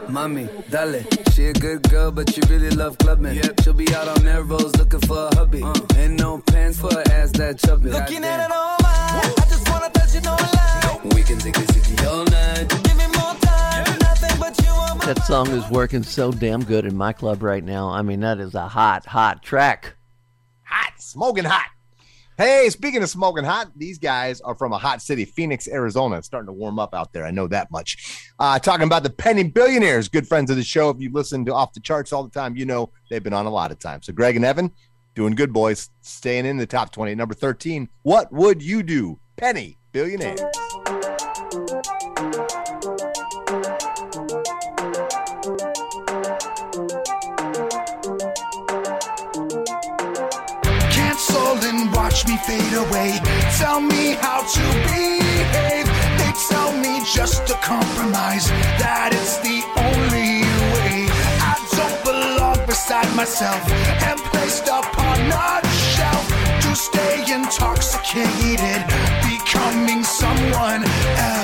Mommy, 0.08 0.48
dale. 0.70 1.02
She 1.32 1.46
a 1.46 1.52
good 1.52 1.88
girl, 1.88 2.10
but 2.10 2.32
she 2.32 2.40
really 2.48 2.70
love 2.70 2.98
clubbing. 2.98 3.40
She'll 3.62 3.72
be 3.72 3.92
out 3.94 4.08
on 4.08 4.24
Melrose 4.24 4.76
looking 4.76 5.00
for 5.00 5.28
a 5.30 5.34
hubby. 5.36 5.62
Uh. 5.62 5.74
Ain't 5.96 6.18
no 6.18 6.38
pants 6.38 6.80
for 6.80 6.92
her 6.92 7.04
ass 7.12 7.30
that 7.32 7.58
chubby. 7.58 7.90
Looking 7.90 8.24
at 8.24 8.46
it 8.46 8.52
all 8.52 8.76
mine. 8.82 9.32
I 9.38 9.46
just 9.48 9.68
wanna 9.70 9.90
touch 9.90 10.14
it 10.14 10.26
online. 10.26 11.14
We 11.14 11.22
can 11.22 11.38
ziggy 11.38 11.64
ziggy 11.66 12.06
all 12.06 12.24
night. 12.24 12.68
Give 12.84 12.96
me 12.96 13.06
more 13.18 13.34
time. 13.40 13.98
Nothing 14.00 14.38
but 14.38 14.60
you 14.62 14.70
on 14.70 14.98
my 14.98 15.06
That 15.06 15.24
song 15.24 15.48
is 15.50 15.68
working 15.70 16.02
so 16.02 16.32
damn 16.32 16.64
good 16.64 16.84
in 16.84 16.96
my 16.96 17.12
club 17.12 17.42
right 17.42 17.64
now. 17.64 17.88
I 17.88 18.02
mean, 18.02 18.20
that 18.20 18.38
is 18.38 18.54
a 18.54 18.68
hot, 18.68 19.06
hot 19.06 19.42
track. 19.42 19.94
Hot, 20.64 20.92
smoking 20.98 21.44
hot. 21.44 21.68
Hey, 22.40 22.70
speaking 22.70 23.02
of 23.02 23.10
smoking 23.10 23.44
hot, 23.44 23.70
these 23.76 23.98
guys 23.98 24.40
are 24.40 24.54
from 24.54 24.72
a 24.72 24.78
hot 24.78 25.02
city, 25.02 25.26
Phoenix, 25.26 25.68
Arizona. 25.68 26.16
It's 26.16 26.26
starting 26.26 26.46
to 26.46 26.54
warm 26.54 26.78
up 26.78 26.94
out 26.94 27.12
there. 27.12 27.26
I 27.26 27.30
know 27.30 27.46
that 27.48 27.70
much. 27.70 28.32
Uh, 28.38 28.58
talking 28.58 28.86
about 28.86 29.02
the 29.02 29.10
Penny 29.10 29.42
Billionaires, 29.42 30.08
good 30.08 30.26
friends 30.26 30.50
of 30.50 30.56
the 30.56 30.64
show. 30.64 30.88
If 30.88 30.98
you 31.00 31.12
listen 31.12 31.44
to 31.44 31.54
Off 31.54 31.74
the 31.74 31.80
Charts 31.80 32.14
all 32.14 32.24
the 32.24 32.30
time, 32.30 32.56
you 32.56 32.64
know 32.64 32.92
they've 33.10 33.22
been 33.22 33.34
on 33.34 33.44
a 33.44 33.50
lot 33.50 33.72
of 33.72 33.78
times. 33.78 34.06
So, 34.06 34.14
Greg 34.14 34.36
and 34.36 34.44
Evan, 34.46 34.72
doing 35.14 35.34
good, 35.34 35.52
boys, 35.52 35.90
staying 36.00 36.46
in 36.46 36.56
the 36.56 36.64
top 36.64 36.92
20. 36.92 37.14
Number 37.14 37.34
13, 37.34 37.90
what 38.04 38.32
would 38.32 38.62
you 38.62 38.82
do? 38.82 39.20
Penny 39.36 39.76
Billionaires. 39.92 40.40
Watch 52.20 52.28
me 52.28 52.36
fade 52.38 52.74
away. 52.74 53.18
Tell 53.58 53.80
me 53.80 54.12
how 54.14 54.42
to 54.42 54.60
behave. 54.84 55.86
They 56.18 56.32
tell 56.48 56.72
me 56.76 57.02
just 57.04 57.46
to 57.46 57.54
compromise. 57.54 58.48
That 58.78 59.10
it's 59.12 59.38
the 59.38 59.62
only 59.76 60.42
way. 60.74 61.08
I 61.40 61.56
don't 61.76 62.04
belong 62.04 62.66
beside 62.66 63.14
myself 63.16 63.60
and 64.02 64.18
placed 64.32 64.66
upon 64.66 65.18
a 65.30 65.66
shelf 65.68 66.26
to 66.62 66.74
stay 66.76 67.32
intoxicated, 67.32 68.84
becoming 69.24 70.04
someone 70.04 70.84
else. 71.16 71.39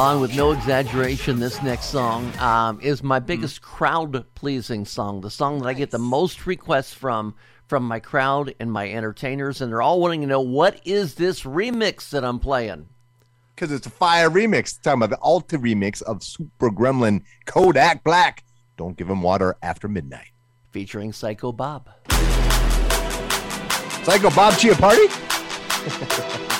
Along 0.00 0.18
with 0.18 0.34
no 0.34 0.52
exaggeration, 0.52 1.38
this 1.38 1.62
next 1.62 1.90
song 1.90 2.32
um, 2.38 2.80
is 2.80 3.02
my 3.02 3.18
biggest 3.18 3.60
crowd 3.60 4.24
pleasing 4.34 4.86
song. 4.86 5.20
The 5.20 5.28
song 5.28 5.58
that 5.58 5.68
I 5.68 5.74
get 5.74 5.90
the 5.90 5.98
most 5.98 6.46
requests 6.46 6.94
from 6.94 7.34
from 7.66 7.82
my 7.82 8.00
crowd 8.00 8.54
and 8.58 8.72
my 8.72 8.90
entertainers, 8.90 9.60
and 9.60 9.70
they're 9.70 9.82
all 9.82 10.00
wanting 10.00 10.22
to 10.22 10.26
know 10.26 10.40
what 10.40 10.80
is 10.86 11.16
this 11.16 11.42
remix 11.42 12.08
that 12.10 12.24
I'm 12.24 12.38
playing. 12.38 12.88
Because 13.54 13.70
it's 13.72 13.86
a 13.86 13.90
fire 13.90 14.30
remix. 14.30 14.80
Talking 14.80 15.02
about 15.02 15.10
the 15.10 15.18
Alta 15.22 15.58
remix 15.58 16.00
of 16.00 16.22
Super 16.22 16.70
Gremlin 16.70 17.22
Kodak 17.44 18.02
Black. 18.02 18.42
Don't 18.78 18.96
give 18.96 19.10
him 19.10 19.20
water 19.20 19.58
after 19.62 19.86
midnight. 19.86 20.30
Featuring 20.70 21.12
Psycho 21.12 21.52
Bob. 21.52 21.90
Psycho 24.04 24.30
Bob 24.30 24.54
Chiappardi? 24.54 25.10
So 25.90 26.56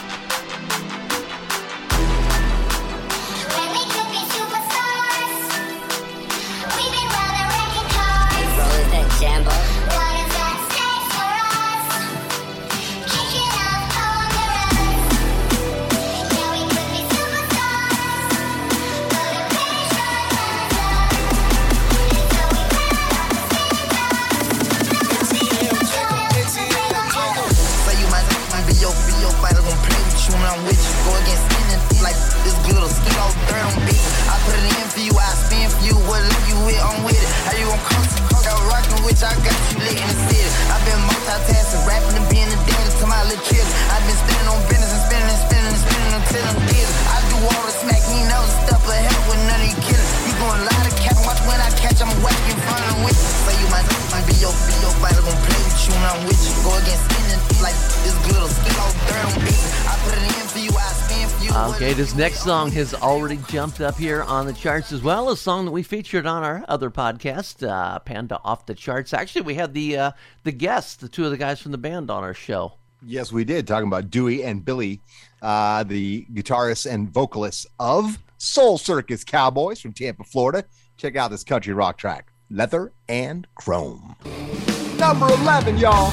Okay, 61.52 61.92
this 61.94 62.14
next 62.14 62.44
song 62.44 62.70
has 62.72 62.94
already 62.94 63.36
jumped 63.48 63.80
up 63.80 63.96
here 63.96 64.22
on 64.22 64.46
the 64.46 64.52
charts 64.52 64.92
as 64.92 65.02
well. 65.02 65.30
A 65.30 65.36
song 65.36 65.64
that 65.64 65.72
we 65.72 65.82
featured 65.82 66.24
on 66.24 66.44
our 66.44 66.64
other 66.68 66.90
podcast, 66.90 67.66
uh, 67.68 67.98
Panda 67.98 68.38
Off 68.44 68.66
the 68.66 68.74
Charts. 68.74 69.12
Actually, 69.12 69.42
we 69.42 69.54
had 69.54 69.74
the 69.74 69.96
uh, 69.96 70.10
the 70.44 70.52
guests, 70.52 70.94
the 70.96 71.08
two 71.08 71.24
of 71.24 71.32
the 71.32 71.36
guys 71.36 71.60
from 71.60 71.72
the 71.72 71.78
band, 71.78 72.08
on 72.08 72.22
our 72.22 72.34
show. 72.34 72.74
Yes, 73.04 73.32
we 73.32 73.44
did. 73.44 73.66
Talking 73.66 73.88
about 73.88 74.10
Dewey 74.10 74.44
and 74.44 74.64
Billy, 74.64 75.00
uh, 75.42 75.82
the 75.82 76.24
guitarists 76.32 76.88
and 76.90 77.10
vocalists 77.12 77.66
of 77.80 78.18
Soul 78.38 78.78
Circus 78.78 79.24
Cowboys 79.24 79.80
from 79.80 79.92
Tampa, 79.92 80.22
Florida. 80.22 80.64
Check 80.98 81.16
out 81.16 81.32
this 81.32 81.42
country 81.42 81.74
rock 81.74 81.98
track, 81.98 82.32
Leather 82.48 82.92
and 83.08 83.48
Chrome. 83.56 84.14
Number 84.98 85.26
11, 85.26 85.78
y'all. 85.78 86.12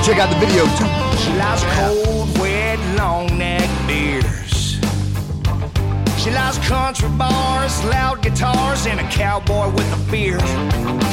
Check 0.00 0.18
out 0.18 0.30
the 0.30 0.38
video 0.38 0.64
too. 0.78 0.88
She 1.18 1.32
likes 1.36 1.62
cold, 1.76 2.38
wet, 2.38 2.78
long 2.96 3.38
neck 3.38 3.68
beers. 3.86 4.78
She 6.22 6.30
likes 6.30 6.58
country 6.68 7.08
bars, 7.18 7.84
loud 7.84 8.22
guitars, 8.22 8.86
and 8.86 9.00
a 9.00 9.08
cowboy 9.10 9.70
with 9.74 9.90
a 9.92 10.10
beard. 10.10 10.40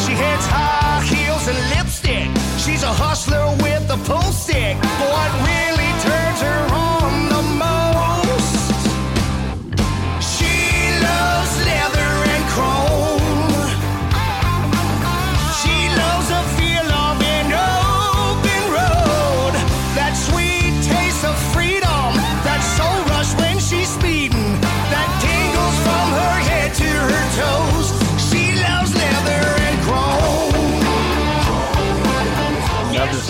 She 0.05 0.13
hates 0.13 0.45
high 0.47 1.01
heels 1.03 1.47
and 1.47 1.57
lipstick. 1.75 2.29
She's 2.57 2.83
a 2.83 2.93
hustler 2.93 3.47
with 3.63 3.89
a 3.89 3.97
pool 4.07 4.31
stick. 4.31 4.77
What 4.77 5.29
really 5.49 5.91
turns 6.05 6.28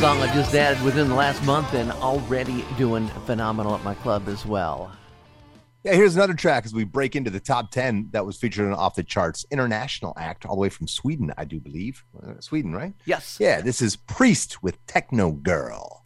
song 0.10 0.22
I 0.24 0.34
just 0.34 0.56
added 0.56 0.84
within 0.84 1.08
the 1.08 1.13
last 1.13 1.44
month 1.44 1.75
and 1.75 1.92
already 1.92 2.66
doing 2.80 3.08
phenomenal 3.28 3.75
at 3.75 3.84
my 3.84 3.94
club 3.94 4.28
as 4.28 4.44
well. 4.44 4.92
Yeah, 5.84 5.94
here's 5.94 6.16
another 6.16 6.34
track 6.34 6.66
as 6.66 6.74
we 6.74 6.84
break 6.84 7.16
into 7.16 7.30
the 7.30 7.39
top 7.39 7.70
10 7.70 8.10
that 8.10 8.25
was 8.25 8.36
featured 8.36 8.66
on 8.66 8.74
Off 8.74 8.96
the 8.96 9.04
Charts 9.04 9.46
International 9.51 10.16
Act, 10.18 10.48
all 10.48 10.56
the 10.56 10.62
way 10.62 10.70
from 10.70 10.88
Sweden, 10.88 11.32
I 11.38 11.46
do 11.46 11.60
believe. 11.60 12.04
Uh, 12.25 12.34
Sweden, 12.39 12.74
right? 12.74 12.96
Yes. 13.06 13.38
Yeah, 13.39 13.62
this 13.62 13.84
is 13.84 13.98
Priest 13.98 14.63
with 14.63 14.84
Techno 14.88 15.32
Girl. 15.32 16.01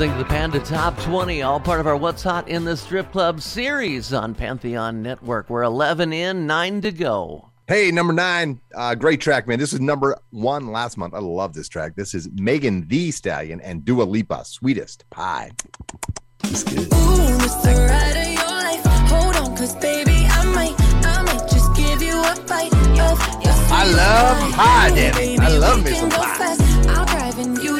Listening 0.00 0.16
to 0.16 0.24
the 0.24 0.30
Panda 0.30 0.60
Top 0.60 0.98
20, 1.00 1.42
all 1.42 1.60
part 1.60 1.78
of 1.78 1.86
our 1.86 1.94
What's 1.94 2.22
Hot 2.22 2.48
in 2.48 2.64
the 2.64 2.74
Strip 2.74 3.12
Club 3.12 3.42
series 3.42 4.14
on 4.14 4.34
Pantheon 4.34 5.02
Network. 5.02 5.50
We're 5.50 5.62
11 5.64 6.10
in, 6.14 6.46
9 6.46 6.80
to 6.80 6.90
go. 6.90 7.50
Hey, 7.68 7.90
number 7.90 8.14
nine, 8.14 8.62
uh, 8.74 8.94
great 8.94 9.20
track, 9.20 9.46
man. 9.46 9.58
This 9.58 9.74
is 9.74 9.80
number 9.80 10.16
one 10.30 10.68
last 10.72 10.96
month. 10.96 11.12
I 11.12 11.18
love 11.18 11.52
this 11.52 11.68
track. 11.68 11.96
This 11.96 12.14
is 12.14 12.30
Megan 12.32 12.88
Thee 12.88 13.10
Stallion 13.10 13.60
and 13.60 13.84
Dua 13.84 14.04
Lipa, 14.04 14.42
Sweetest 14.46 15.04
Pie. 15.10 15.50
It's 16.44 16.64
good. 16.64 16.78
Ooh, 16.78 17.36
it's 17.44 17.56
the 17.56 17.86
ride 17.86 18.16
of 18.16 18.32
your 18.32 18.46
life. 18.46 18.82
Hold 19.10 19.36
on, 19.36 19.54
cause 19.54 19.76
baby, 19.76 20.24
I 20.30 20.44
might, 20.54 20.80
I 21.04 21.22
might 21.24 21.46
just 21.46 21.76
give 21.76 22.00
you 22.00 22.18
a 22.18 22.42
bite 22.48 22.72
of 22.72 22.96
your 22.96 23.04
I 23.70 23.84
love 23.92 24.52
pie. 24.54 24.56
pie, 24.56 24.90
Ooh, 24.92 24.94
Danny. 24.94 25.36
baby, 25.36 25.38
I 25.40 25.58
love 25.58 25.84
we 25.84 25.90
me 25.90 25.96
some 25.98 26.08
pie. 26.08 26.38
fast. 26.38 26.88
I'll 26.88 27.04
drive 27.04 27.38
and 27.38 27.58
you 27.58 27.79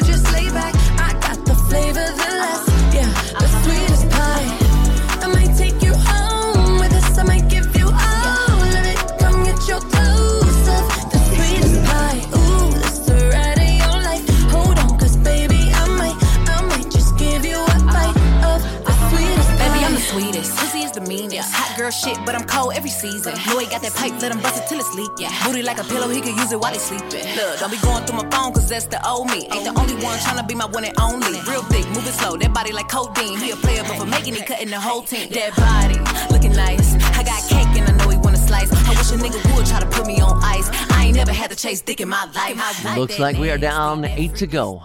is 20.91 20.99
the 20.99 21.07
meanest. 21.07 21.53
Hot 21.53 21.77
girl 21.77 21.91
shit, 21.91 22.17
but 22.25 22.35
I'm 22.35 22.43
cold 22.45 22.73
every 22.75 22.89
season. 22.89 23.33
Know 23.47 23.59
he 23.59 23.67
got 23.67 23.81
that 23.81 23.93
pipe, 23.93 24.13
let 24.21 24.31
him 24.31 24.41
bust 24.41 24.61
it 24.61 24.67
till 24.67 24.79
it's 24.79 24.93
leak. 24.93 25.11
Yeah. 25.17 25.31
Booty 25.45 25.63
like 25.63 25.79
a 25.79 25.83
pillow, 25.83 26.07
he 26.09 26.21
could 26.21 26.35
use 26.35 26.51
it 26.51 26.59
while 26.59 26.73
he 26.73 26.79
sleeping. 26.79 27.25
Look, 27.35 27.59
don't 27.59 27.71
be 27.71 27.79
going 27.79 28.05
through 28.05 28.17
my 28.23 28.29
phone, 28.29 28.53
cause 28.53 28.69
that's 28.69 28.85
the 28.85 28.99
old 29.07 29.27
me. 29.27 29.47
Ain't 29.51 29.63
the 29.63 29.73
only 29.79 29.95
one 30.03 30.17
tryna 30.19 30.47
be 30.47 30.55
my 30.55 30.65
one 30.65 30.83
and 30.83 30.97
only. 30.99 31.39
Real 31.47 31.63
thick, 31.63 31.87
moving 31.89 32.13
slow, 32.13 32.37
that 32.37 32.53
body 32.53 32.71
like 32.71 32.89
codeine. 32.89 33.37
He 33.39 33.51
a 33.51 33.55
player, 33.55 33.83
but 33.83 33.97
for 33.97 34.05
making 34.05 34.35
it, 34.35 34.45
cutting 34.45 34.69
the 34.69 34.79
whole 34.79 35.01
team. 35.01 35.29
That 35.31 35.55
body, 35.55 35.99
looking 36.31 36.53
nice. 36.53 36.95
I 37.17 37.23
got 37.23 37.39
cake 37.47 37.71
and 37.79 37.89
I 37.89 37.93
know 38.03 38.09
he 38.09 38.17
wanna 38.17 38.37
slice. 38.37 38.71
I 38.71 38.89
wish 38.89 39.11
a 39.11 39.17
nigga 39.17 39.39
would 39.55 39.65
try 39.65 39.79
to 39.79 39.87
put 39.87 40.05
me 40.05 40.19
on 40.21 40.39
ice. 40.43 40.69
I 40.91 41.05
ain't 41.05 41.15
never 41.15 41.31
had 41.31 41.49
to 41.51 41.55
chase 41.55 41.81
dick 41.81 42.01
in 42.01 42.09
my 42.09 42.25
life. 42.35 42.97
Looks 42.97 43.19
like 43.19 43.37
we 43.37 43.49
are 43.49 43.57
down 43.57 44.05
8 44.05 44.35
to 44.35 44.47
go. 44.47 44.83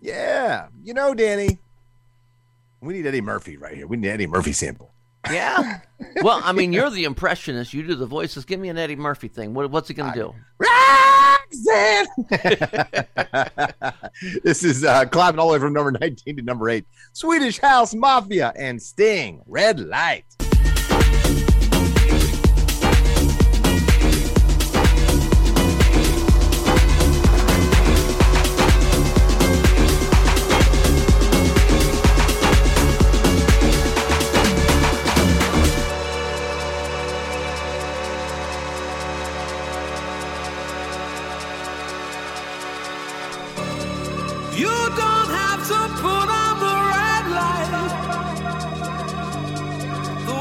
Yeah, 0.00 0.68
you 0.82 0.94
know, 0.94 1.12
Danny, 1.12 1.58
we 2.80 2.94
need 2.94 3.06
Eddie 3.06 3.20
Murphy 3.20 3.56
right 3.56 3.74
here. 3.74 3.86
We 3.86 3.96
need 3.96 4.08
Eddie 4.08 4.28
Murphy 4.28 4.52
sample. 4.52 4.92
Yeah. 5.30 5.80
well, 6.22 6.40
I 6.42 6.52
mean, 6.52 6.72
you're 6.72 6.90
the 6.90 7.04
impressionist. 7.04 7.74
You 7.74 7.86
do 7.86 7.94
the 7.94 8.06
voices. 8.06 8.44
Give 8.44 8.60
me 8.60 8.68
an 8.68 8.78
Eddie 8.78 8.96
Murphy 8.96 9.28
thing. 9.28 9.54
What, 9.54 9.70
what's 9.70 9.88
he 9.88 9.94
going 9.94 10.12
to 10.12 10.18
do? 10.18 10.34
Roxanne! 10.58 12.06
this 14.44 14.64
is 14.64 14.84
uh, 14.84 15.04
climbing 15.06 15.38
all 15.38 15.48
the 15.48 15.54
way 15.54 15.58
from 15.58 15.72
number 15.72 15.92
19 15.92 16.36
to 16.36 16.42
number 16.42 16.68
8. 16.68 16.84
Swedish 17.12 17.58
House 17.58 17.94
Mafia 17.94 18.52
and 18.56 18.80
Sting, 18.80 19.42
Red 19.46 19.80
Light. 19.80 20.24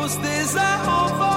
Those 0.08 0.16
days 0.20 0.56
are 0.56 0.82
over. 1.02 1.36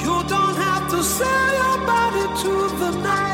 You 0.00 0.26
don't 0.26 0.56
have 0.56 0.90
to 0.90 1.02
sell 1.02 1.48
your 1.52 1.86
body 1.86 2.24
to 2.42 2.76
the 2.78 2.90
night. 3.02 3.29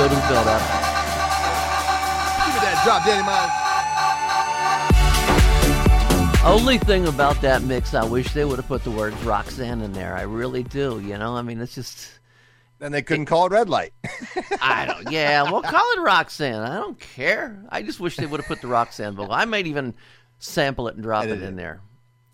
Have 0.00 0.08
to 0.08 0.14
let 0.14 0.14
it 0.14 0.14
go 0.14 0.14
to 0.14 0.14
the 0.14 0.28
build 0.28 0.46
up. 0.46 0.60
Give 2.46 2.54
me 2.54 2.60
that 2.64 2.80
drop, 2.84 3.04
Danny 3.04 3.22
Myers. 3.22 3.50
Only 6.42 6.78
thing 6.78 7.06
about 7.06 7.40
that 7.42 7.62
mix, 7.62 7.92
I 7.92 8.04
wish 8.04 8.32
they 8.32 8.46
would 8.46 8.56
have 8.56 8.66
put 8.66 8.82
the 8.82 8.90
words 8.90 9.14
Roxanne 9.24 9.82
in 9.82 9.92
there. 9.92 10.16
I 10.16 10.22
really 10.22 10.62
do. 10.62 11.00
You 11.00 11.18
know, 11.18 11.36
I 11.36 11.42
mean, 11.42 11.60
it's 11.60 11.74
just. 11.74 12.18
Then 12.78 12.92
they 12.92 13.02
couldn't 13.02 13.26
call 13.26 13.44
it 13.44 13.52
red 13.52 13.68
light. 13.68 13.92
I 14.62 14.86
don't. 14.86 15.10
Yeah, 15.12 15.42
well, 15.42 15.60
call 15.60 15.84
it 15.96 16.00
Roxanne. 16.00 16.62
I 16.62 16.76
don't 16.76 16.98
care. 16.98 17.62
I 17.68 17.82
just 17.82 18.00
wish 18.00 18.16
they 18.16 18.24
would 18.24 18.40
have 18.40 18.48
put 18.48 18.62
the 18.62 18.68
Roxanne 18.68 19.14
vocal. 19.14 19.34
I 19.34 19.44
might 19.44 19.66
even 19.66 19.92
sample 20.38 20.88
it 20.88 20.94
and 20.94 21.02
drop 21.02 21.26
it 21.26 21.42
in 21.42 21.56
there. 21.56 21.82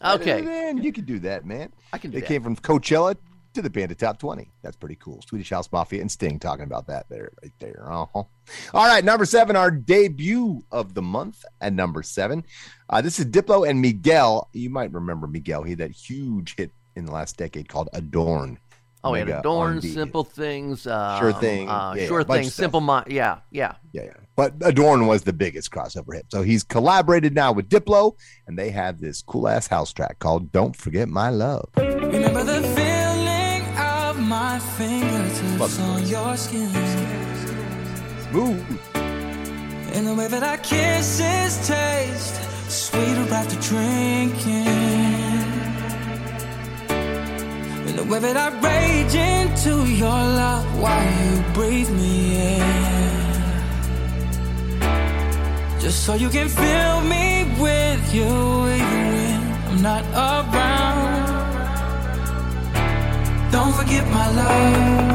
Okay. 0.05 0.41
Man, 0.43 0.79
you 0.79 0.93
can 0.93 1.05
do 1.05 1.19
that, 1.21 1.45
man. 1.45 1.73
I 1.93 1.99
can 1.99 2.13
do 2.13 2.17
They 2.17 2.21
that. 2.21 2.29
came 2.29 2.45
from 2.45 2.55
Coachella 2.55 3.17
to 3.57 3.63
the 3.63 3.71
Panda 3.71 3.95
Top 3.95 4.19
20. 4.19 4.51
That's 4.63 4.77
pretty 4.77 4.97
cool. 4.97 5.23
Swedish 5.23 5.51
House 5.51 5.71
Mafia 5.73 6.03
and 6.03 6.11
Sting 6.11 6.39
talking 6.39 6.65
about 6.65 6.87
that 6.87 7.07
there, 7.09 7.33
right 7.43 7.53
there. 7.59 7.83
Uh-huh. 7.91 8.23
All 8.75 8.87
right, 8.87 9.03
number 9.03 9.25
seven, 9.25 9.57
our 9.57 9.71
debut 9.71 10.63
of 10.71 10.93
the 10.93 11.03
month 11.03 11.43
at 11.61 11.73
number 11.73 12.03
seven. 12.03 12.45
Uh, 12.91 13.01
this 13.01 13.19
is 13.19 13.27
Diplo 13.27 13.69
and 13.69 13.81
Miguel. 13.81 14.49
You 14.53 14.69
might 14.71 14.93
remember 14.93 15.27
Miguel. 15.27 15.63
He 15.63 15.71
had 15.71 15.79
that 15.79 15.91
huge 15.91 16.55
hit 16.57 16.71
in 16.95 17.07
the 17.07 17.13
last 17.13 17.39
decade 17.39 17.69
called 17.69 17.89
Adorn. 17.95 18.59
Oh, 19.03 19.15
yeah, 19.15 19.25
Mega 19.25 19.39
Adorn, 19.41 19.75
R&B. 19.77 19.89
Simple 19.89 20.25
Things, 20.25 20.87
um, 20.87 21.21
Sure 21.21 21.33
Thing, 21.33 21.69
uh, 21.69 21.95
yeah, 21.97 22.07
Sure 22.07 22.21
a 22.21 22.25
Thing. 22.25 22.49
Simple 22.51 22.81
Mind. 22.81 23.07
Yeah, 23.11 23.39
yeah. 23.51 23.77
Yeah, 23.93 24.05
yeah. 24.05 24.13
But 24.35 24.55
Adorn 24.63 25.07
was 25.07 25.23
the 25.23 25.33
biggest 25.33 25.71
crossover 25.71 26.15
hit. 26.15 26.27
So 26.29 26.43
he's 26.43 26.63
collaborated 26.63 27.35
now 27.35 27.53
with 27.53 27.69
Diplo, 27.69 28.17
and 28.47 28.59
they 28.59 28.71
have 28.71 29.01
this 29.01 29.23
cool 29.23 29.49
ass 29.49 29.67
house 29.69 29.93
track 29.93 30.19
called 30.19 30.53
Don't 30.53 30.77
Forget 30.77 31.09
My 31.09 31.31
Love. 31.31 31.71
Remember 31.77 32.45
the 32.45 32.63
feeling 32.63 32.65
of 32.65 32.76
my 34.57 34.63
fingertips 34.79 35.79
on 35.81 36.07
your 36.07 36.37
skin. 36.37 36.71
Smooth. 38.31 38.65
And 39.95 40.07
the 40.07 40.15
way 40.15 40.29
that 40.29 40.43
our 40.43 40.57
kisses 40.59 41.53
taste 41.69 42.37
sweeter 42.71 43.27
after 43.39 43.59
drinking. 43.71 44.67
And 47.87 47.99
the 48.01 48.05
way 48.05 48.21
that 48.21 48.37
I 48.45 48.49
rage 48.69 49.15
into 49.35 49.75
your 50.03 50.21
love 50.43 50.67
while 50.81 51.11
you 51.21 51.33
breathe 51.53 51.91
me 51.91 52.15
in. 52.57 52.87
Just 55.81 56.05
so 56.05 56.15
you 56.15 56.31
can 56.31 56.49
fill 56.49 57.01
me 57.03 57.27
with 57.61 58.15
you 58.15 58.33
even 58.79 59.01
when 59.17 59.41
I'm 59.69 59.83
not 59.83 60.05
around. 60.15 60.46
Forget 63.87 64.11
my 64.11 64.31
love. 64.35 65.06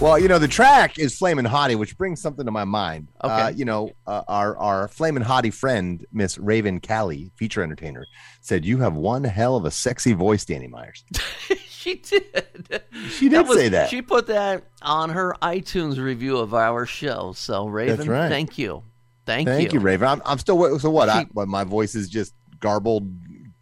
Well, 0.00 0.18
you 0.18 0.28
know, 0.28 0.38
the 0.38 0.48
track 0.48 0.98
is 0.98 1.18
Flamin' 1.18 1.44
Hottie, 1.44 1.76
which 1.76 1.98
brings 1.98 2.22
something 2.22 2.46
to 2.46 2.50
my 2.50 2.64
mind. 2.64 3.08
Okay. 3.22 3.32
Uh, 3.32 3.48
you 3.50 3.66
know, 3.66 3.90
uh, 4.06 4.22
our, 4.28 4.56
our 4.56 4.88
Flamin' 4.88 5.22
Hottie 5.22 5.52
friend, 5.52 6.06
Miss 6.10 6.38
Raven 6.38 6.80
Callie, 6.80 7.30
feature 7.36 7.62
entertainer, 7.62 8.06
said, 8.40 8.64
You 8.64 8.78
have 8.78 8.94
one 8.94 9.24
hell 9.24 9.56
of 9.56 9.66
a 9.66 9.70
sexy 9.70 10.14
voice, 10.14 10.46
Danny 10.46 10.68
Myers. 10.68 11.04
she 11.68 11.96
did. 11.96 12.82
She 13.10 13.28
did 13.28 13.46
was- 13.46 13.58
say 13.58 13.68
that. 13.68 13.90
She 13.90 14.00
put 14.00 14.26
that 14.28 14.64
on 14.80 15.10
her 15.10 15.36
iTunes 15.42 15.98
review 15.98 16.38
of 16.38 16.54
our 16.54 16.86
show. 16.86 17.32
So, 17.36 17.66
Raven, 17.66 18.08
right. 18.08 18.30
thank 18.30 18.56
you. 18.56 18.82
Thank, 19.26 19.48
you. 19.48 19.54
Thank 19.54 19.72
you, 19.74 19.80
you. 19.80 19.84
Raven. 19.84 20.08
I'm, 20.08 20.22
I'm 20.24 20.38
still, 20.38 20.78
so 20.78 20.88
what? 20.88 21.10
I, 21.10 21.24
She- 21.24 21.28
what? 21.34 21.46
My 21.46 21.64
voice 21.64 21.94
is 21.94 22.08
just 22.08 22.32
garbled 22.58 23.06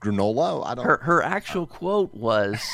granola? 0.00 0.64
I 0.64 0.76
don't 0.76 0.84
Her 0.84 0.98
her 1.02 1.20
actual 1.20 1.66
quote 1.66 2.14
was, 2.14 2.64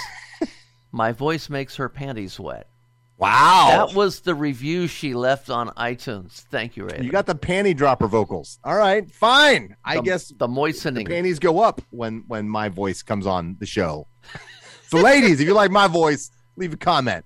"My 0.92 1.12
voice 1.12 1.48
makes 1.48 1.76
her 1.76 1.88
panties 1.88 2.38
wet." 2.38 2.68
Wow. 3.16 3.86
That 3.86 3.96
was 3.96 4.20
the 4.20 4.34
review 4.34 4.86
she 4.86 5.14
left 5.14 5.48
on 5.48 5.68
iTunes. 5.70 6.32
Thank 6.32 6.76
you, 6.76 6.84
Ray. 6.84 7.00
You 7.02 7.10
got 7.10 7.26
the 7.26 7.34
panty 7.34 7.76
dropper 7.76 8.08
vocals. 8.08 8.58
All 8.64 8.76
right, 8.76 9.08
fine. 9.10 9.76
I 9.84 10.00
guess 10.00 10.32
the 10.36 10.48
moistening. 10.48 11.04
the 11.04 11.14
panties 11.14 11.38
go 11.38 11.60
up 11.60 11.80
when 11.90 12.24
when 12.26 12.48
my 12.48 12.68
voice 12.68 13.02
comes 13.02 13.26
on 13.26 13.56
the 13.60 13.66
show. 13.66 14.08
so, 14.88 14.98
ladies, 14.98 15.40
if 15.40 15.46
you 15.46 15.54
like 15.54 15.70
my 15.70 15.86
voice, 15.86 16.30
leave 16.56 16.72
a 16.72 16.76
comment. 16.76 17.24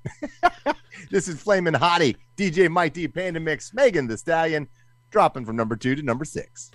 this 1.11 1.27
is 1.27 1.41
Flamin' 1.41 1.75
Hottie, 1.75 2.17
DJ 2.37 2.69
Mike 2.71 2.93
D, 2.93 3.09
Panda 3.09 3.41
Mix, 3.41 3.73
Megan 3.73 4.07
Thee 4.07 4.17
Stallion, 4.17 4.69
dropping 5.11 5.47
from 5.47 5.57
number 5.57 5.77
two 5.77 5.95
to 5.95 6.03
number 6.03 6.25
six. 6.27 6.71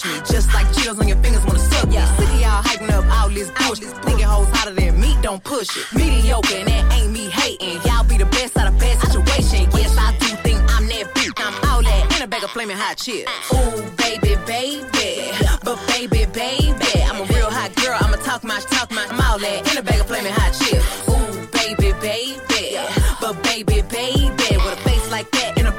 Touch 0.00 0.12
me. 0.12 0.20
Just 0.32 0.52
like 0.54 0.66
Cheetos 0.68 0.98
on 1.00 1.08
your 1.08 1.16
fingers 1.18 1.44
wanna 1.44 1.58
suck 1.58 1.88
me. 1.88 1.96
Sick 1.96 2.28
of 2.28 2.40
y'all 2.40 2.62
hyping 2.62 2.90
up 2.90 3.04
all 3.18 3.28
this 3.28 3.50
bullshit. 3.50 3.88
Thinking 4.04 4.26
hoes 4.26 4.48
hotter 4.50 4.74
than 4.74 5.00
me, 5.00 5.16
don't 5.22 5.42
push 5.42 5.68
it. 5.76 5.86
Mediocre, 5.94 6.54
and 6.54 6.68
that 6.68 6.92
ain't 6.92 7.12
me 7.12 7.28
hating. 7.28 7.80
Y'all 7.82 8.04
be 8.04 8.16
the 8.16 8.26
best 8.26 8.56
out 8.56 8.68
of 8.68 8.78
bad 8.78 8.98
situation. 9.00 9.68
Yes, 9.72 9.96
I 9.98 10.16
do 10.18 10.26
think 10.44 10.58
I'm 10.74 10.86
that 10.86 11.14
bitch. 11.14 11.32
I'm 11.36 11.54
all 11.70 11.82
that 11.82 12.16
in 12.16 12.22
a 12.22 12.26
bag 12.26 12.44
of 12.44 12.50
flaming 12.50 12.76
hot 12.76 12.96
chips. 12.96 13.30
Ooh, 13.52 13.82
baby, 13.96 14.36
baby. 14.46 15.32
But 15.64 15.78
baby, 15.88 16.26
baby. 16.32 17.02
I'm 17.08 17.20
a 17.20 17.24
real 17.34 17.50
hot 17.50 17.74
girl. 17.76 17.98
I'ma 18.00 18.16
talk 18.16 18.44
my 18.44 18.60
talk 18.60 18.90
my 18.90 19.06
I'm 19.10 19.20
all 19.20 19.38
that 19.38 19.72
in 19.72 19.78
a 19.78 19.82
bag 19.82 20.00
of 20.00 20.06
flaming 20.06 20.32
hot 20.32 20.52
chips. 20.52 21.08
Ooh, 21.08 21.46
baby, 21.52 21.92
baby. 22.00 22.78
But 23.20 23.42
baby, 23.42 23.82
baby. 23.82 24.19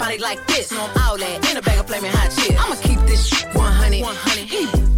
Body 0.01 0.17
like 0.17 0.45
this. 0.47 0.71
No, 0.71 0.81
all 1.03 1.17
that 1.17 1.51
in 1.51 1.57
a 1.57 1.61
bag 1.61 1.79
of 1.79 1.85
flaming 1.85 2.11
hot 2.11 2.31
chips. 2.31 2.59
I'ma 2.59 2.75
keep 2.81 2.99
this 3.07 3.27
shit 3.27 3.47
100. 3.53 4.01
100. 4.01 4.90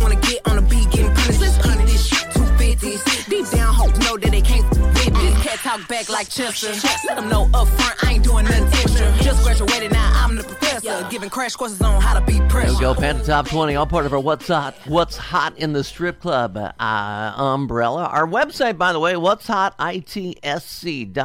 Talk 5.78 5.88
back 5.88 6.10
like 6.10 6.30
Chester. 6.30 6.74
Let 7.08 7.18
them 7.18 7.30
know 7.30 7.50
up 7.54 7.68
front, 7.70 8.04
I 8.04 8.14
ain't 8.14 8.24
doing 8.24 8.46
nothing 8.46 8.66
extra. 8.66 9.12
Just 9.24 9.44
graduated, 9.44 9.92
now 9.92 10.12
I'm 10.16 10.36
the 10.36 10.44
professor. 10.44 11.08
Giving 11.10 11.30
crash 11.30 11.56
courses 11.56 11.82
on 11.82 12.02
how 12.02 12.18
to 12.20 12.26
be 12.26 12.40
There 12.40 12.48
pressure. 12.50 12.74
we 12.74 12.80
go, 12.80 12.94
Panda 12.94 13.24
Top 13.24 13.48
20, 13.48 13.76
all 13.76 13.86
part 13.86 14.06
of 14.06 14.14
our 14.14 14.20
What's 14.20 14.48
Hot 14.48 14.76
What's 14.86 15.18
Hot 15.18 15.58
in 15.58 15.74
the 15.74 15.84
Strip 15.84 16.20
Club 16.20 16.58
uh, 16.58 17.34
umbrella. 17.36 18.06
Our 18.06 18.28
website, 18.28 18.78
by 18.78 18.94
the 18.94 19.00
way, 19.00 19.18
what's 19.18 19.48
hot, 19.48 19.78
itsc.com. 19.80 21.16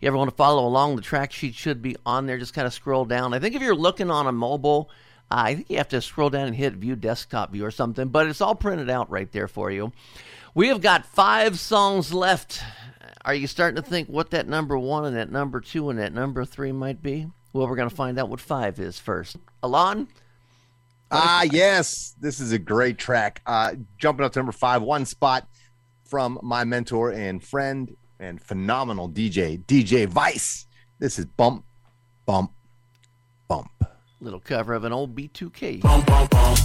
You 0.00 0.08
ever 0.08 0.16
want 0.16 0.30
to 0.30 0.36
follow 0.36 0.66
along, 0.66 0.96
the 0.96 1.02
track 1.02 1.32
sheet 1.32 1.54
should 1.54 1.82
be 1.82 1.96
on 2.06 2.26
there. 2.26 2.38
Just 2.38 2.54
kind 2.54 2.66
of 2.66 2.72
scroll 2.72 3.04
down. 3.04 3.34
I 3.34 3.38
think 3.38 3.54
if 3.54 3.62
you're 3.62 3.74
looking 3.74 4.10
on 4.10 4.26
a 4.26 4.32
mobile, 4.32 4.90
uh, 5.30 5.42
I 5.46 5.54
think 5.56 5.70
you 5.70 5.78
have 5.78 5.88
to 5.88 6.00
scroll 6.00 6.30
down 6.30 6.46
and 6.48 6.56
hit 6.56 6.74
view 6.74 6.96
desktop 6.96 7.52
view 7.52 7.64
or 7.64 7.70
something, 7.70 8.08
but 8.08 8.26
it's 8.26 8.40
all 8.40 8.54
printed 8.54 8.88
out 8.90 9.10
right 9.10 9.30
there 9.32 9.48
for 9.48 9.70
you. 9.70 9.92
We 10.54 10.68
have 10.68 10.80
got 10.80 11.04
five 11.06 11.58
songs 11.58 12.12
left. 12.12 12.62
Are 13.28 13.34
you 13.34 13.46
starting 13.46 13.76
to 13.76 13.86
think 13.86 14.08
what 14.08 14.30
that 14.30 14.48
number 14.48 14.78
one 14.78 15.04
and 15.04 15.14
that 15.14 15.30
number 15.30 15.60
two 15.60 15.90
and 15.90 15.98
that 15.98 16.14
number 16.14 16.46
three 16.46 16.72
might 16.72 17.02
be? 17.02 17.26
Well, 17.52 17.68
we're 17.68 17.76
going 17.76 17.90
to 17.90 17.94
find 17.94 18.18
out 18.18 18.30
what 18.30 18.40
five 18.40 18.80
is 18.80 18.98
first. 18.98 19.36
Alon? 19.62 20.08
Ah, 21.10 21.42
yes, 21.42 22.14
this 22.18 22.40
is 22.40 22.52
a 22.52 22.58
great 22.58 22.96
track. 22.96 23.42
Uh, 23.44 23.74
jumping 23.98 24.24
up 24.24 24.32
to 24.32 24.38
number 24.38 24.52
five, 24.52 24.80
one 24.80 25.04
spot 25.04 25.46
from 26.06 26.38
my 26.42 26.64
mentor 26.64 27.10
and 27.10 27.44
friend 27.44 27.94
and 28.18 28.40
phenomenal 28.40 29.10
DJ, 29.10 29.62
DJ 29.62 30.06
Vice. 30.06 30.64
This 30.98 31.18
is 31.18 31.26
Bump, 31.26 31.66
Bump, 32.24 32.50
Bump. 33.46 33.70
Little 34.22 34.40
cover 34.40 34.72
of 34.72 34.84
an 34.84 34.92
old 34.94 35.14
B2K. 35.14 35.82
Bump, 35.82 36.06
bump, 36.06 36.30
bump. 36.30 36.58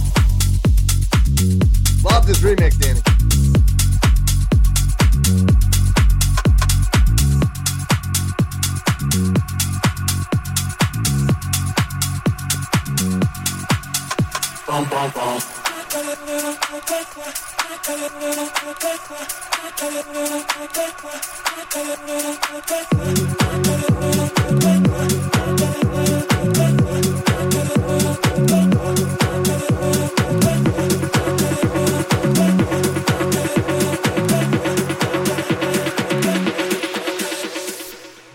Love 2.02 2.26
this 2.26 2.40
remix, 2.40 2.78
Danny. 2.78 3.13
Bum, 14.74 14.84
bum, 14.90 15.10
bum. 15.14 15.38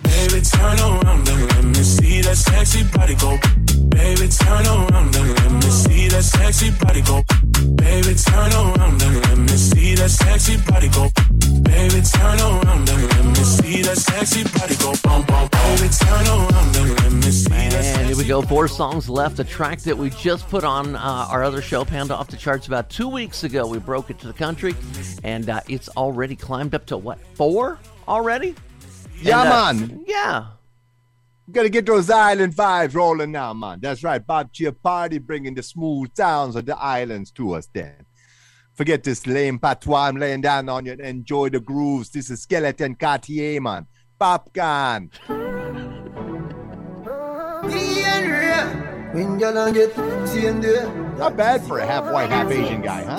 Baby, 0.03 0.41
turn 0.41 0.79
around 0.79 1.27
and 1.27 1.47
let 1.49 1.65
me 1.65 1.83
see 1.83 2.21
that 2.21 2.37
sexy 2.37 2.83
body 2.93 3.15
go. 3.15 3.37
Baby, 3.89 4.29
turn 4.29 4.65
around 4.65 4.88
that 6.19 6.25
sexy 6.25 6.71
body 6.71 7.01
go. 7.01 7.23
Baby, 7.75 8.13
turn 8.15 8.51
around 8.51 9.01
and 9.01 9.15
let 9.25 9.37
me 9.37 9.55
see 9.55 9.95
that 9.95 10.09
sexy 10.09 10.57
body 10.67 10.89
go. 10.89 11.07
Baby, 11.63 12.01
turn 12.01 12.39
around 12.39 12.89
and 12.89 13.03
let 13.07 13.25
me 13.25 13.43
see 13.43 13.81
that 13.83 13.97
sexy 13.97 14.43
body 14.43 14.75
go. 14.75 14.93
Bum, 15.03 15.25
bum, 15.25 15.47
baby, 15.47 15.87
turn 15.87 16.27
around 16.27 16.75
and 16.75 16.99
let 16.99 17.13
me 17.13 17.31
see 17.31 17.49
that 17.49 17.85
And 17.99 18.07
here 18.07 18.17
we 18.17 18.25
go. 18.25 18.41
Four 18.41 18.67
songs 18.67 19.07
left. 19.07 19.39
A 19.39 19.45
track 19.45 19.79
that 19.81 19.97
we 19.97 20.09
just 20.09 20.49
put 20.49 20.65
on 20.65 20.95
uh, 20.97 21.27
our 21.29 21.41
other 21.41 21.61
show, 21.61 21.85
Panda 21.85 22.15
Off 22.15 22.27
the 22.27 22.37
Charts, 22.37 22.67
about 22.67 22.89
two 22.89 23.07
weeks 23.07 23.45
ago. 23.45 23.65
We 23.65 23.79
broke 23.79 24.09
it 24.09 24.19
to 24.19 24.27
the 24.27 24.33
country, 24.33 24.75
and 25.23 25.49
uh, 25.49 25.61
it's 25.69 25.87
already 25.89 26.35
climbed 26.35 26.75
up 26.75 26.85
to 26.87 26.97
what, 26.97 27.19
four 27.35 27.79
already? 28.09 28.55
Yeah, 29.21 29.41
And, 29.41 29.49
uh, 29.49 29.87
man. 29.87 30.03
Yeah. 30.05 30.45
Gotta 31.51 31.69
get 31.69 31.85
those 31.85 32.09
island 32.09 32.55
vibes 32.55 32.93
rolling 32.93 33.31
now, 33.31 33.53
man. 33.53 33.79
That's 33.81 34.03
right. 34.03 34.25
Bob 34.25 34.51
Party 34.83 35.17
bringing 35.17 35.55
the 35.55 35.63
smooth 35.63 36.09
sounds 36.15 36.55
of 36.55 36.65
the 36.65 36.77
islands 36.77 37.31
to 37.31 37.53
us 37.53 37.67
then. 37.73 38.05
Forget 38.75 39.03
this 39.03 39.25
lame 39.25 39.57
patois. 39.57 40.07
I'm 40.07 40.17
laying 40.17 40.41
down 40.41 40.69
on 40.69 40.85
you 40.85 40.91
and 40.91 41.01
enjoy 41.01 41.49
the 41.49 41.59
grooves. 41.59 42.09
This 42.11 42.29
is 42.29 42.41
Skeleton 42.43 42.95
Cartier, 42.95 43.59
man. 43.61 43.87
Popcorn. 44.19 45.11
Not 51.17 51.35
bad 51.35 51.61
for 51.63 51.79
a 51.79 51.85
half 51.85 52.05
white, 52.13 52.29
half 52.29 52.51
Asian 52.51 52.81
guy, 52.81 53.03
huh? 53.03 53.17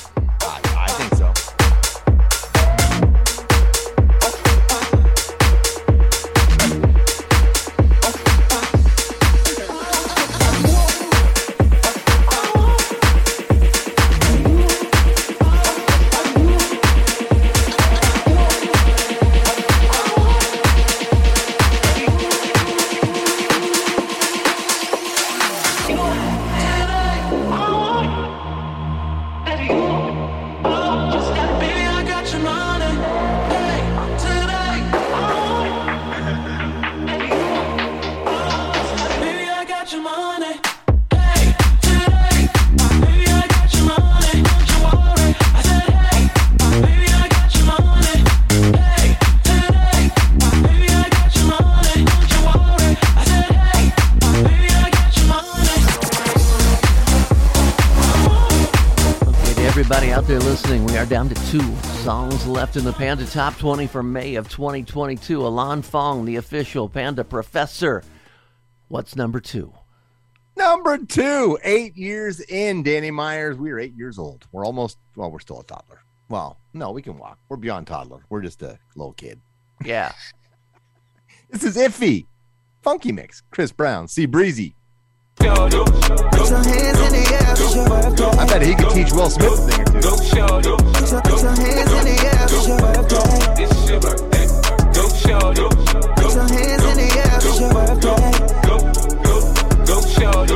Are 61.02 61.06
down 61.06 61.28
to 61.30 61.34
two 61.50 61.76
songs 62.04 62.46
left 62.46 62.76
in 62.76 62.84
the 62.84 62.92
Panda 62.92 63.26
Top 63.26 63.58
20 63.58 63.88
for 63.88 64.04
May 64.04 64.36
of 64.36 64.48
2022. 64.48 65.44
Alon 65.44 65.82
Fong, 65.82 66.24
the 66.24 66.36
official 66.36 66.88
Panda 66.88 67.24
Professor. 67.24 68.04
What's 68.86 69.16
number 69.16 69.40
two? 69.40 69.72
Number 70.56 70.98
two, 70.98 71.58
eight 71.64 71.96
years 71.96 72.38
in, 72.38 72.84
Danny 72.84 73.10
Myers. 73.10 73.56
We 73.56 73.72
are 73.72 73.80
eight 73.80 73.96
years 73.96 74.16
old. 74.16 74.46
We're 74.52 74.64
almost, 74.64 74.96
well, 75.16 75.28
we're 75.28 75.40
still 75.40 75.58
a 75.58 75.64
toddler. 75.64 76.04
Well, 76.28 76.56
no, 76.72 76.92
we 76.92 77.02
can 77.02 77.18
walk. 77.18 77.40
We're 77.48 77.56
beyond 77.56 77.88
toddler. 77.88 78.24
We're 78.30 78.42
just 78.42 78.62
a 78.62 78.78
little 78.94 79.14
kid. 79.14 79.40
Yeah. 79.84 80.12
This 81.50 81.64
is 81.64 81.76
Iffy. 81.76 82.26
Funky 82.80 83.10
Mix. 83.10 83.42
Chris 83.50 83.72
Brown. 83.72 84.06
See 84.06 84.26
Breezy. 84.26 84.76
Put 85.42 85.50
your 85.50 86.62
hands 86.62 87.00
in 87.02 87.12
the 87.18 87.24
air, 87.34 87.50
your. 87.74 88.30
I 88.38 88.46
bet 88.46 88.62
he 88.62 88.74
could 88.76 88.90
teach 88.90 89.12
Will 89.12 89.28
Smith 89.28 89.50
a 89.50 89.56
thing 89.66 89.82
or 90.46 90.62
two. 90.62 90.76
Put 90.78 91.10
your, 91.10 91.22
put 91.22 91.42
your 91.42 91.56
hands 91.58 91.90
in 91.98 92.04
the 92.06 92.14
air, 92.30 92.46
it's 92.46 92.66
your 92.68 92.78
birthday. 92.78 93.58
It's 93.58 93.90
your 93.90 93.98
birthday. 93.98 94.46
Go 94.94 95.02
show. 95.18 95.50
Put 95.50 96.30
your 96.30 96.46
hands 96.46 96.84
in 96.86 96.94
the 96.94 97.08
air, 97.18 97.42
it's 97.42 97.58
your 97.58 97.74
birthday. 97.74 98.22
Go, 98.62 98.86
go, 99.26 99.34
go 99.82 99.96
show. 100.14 100.46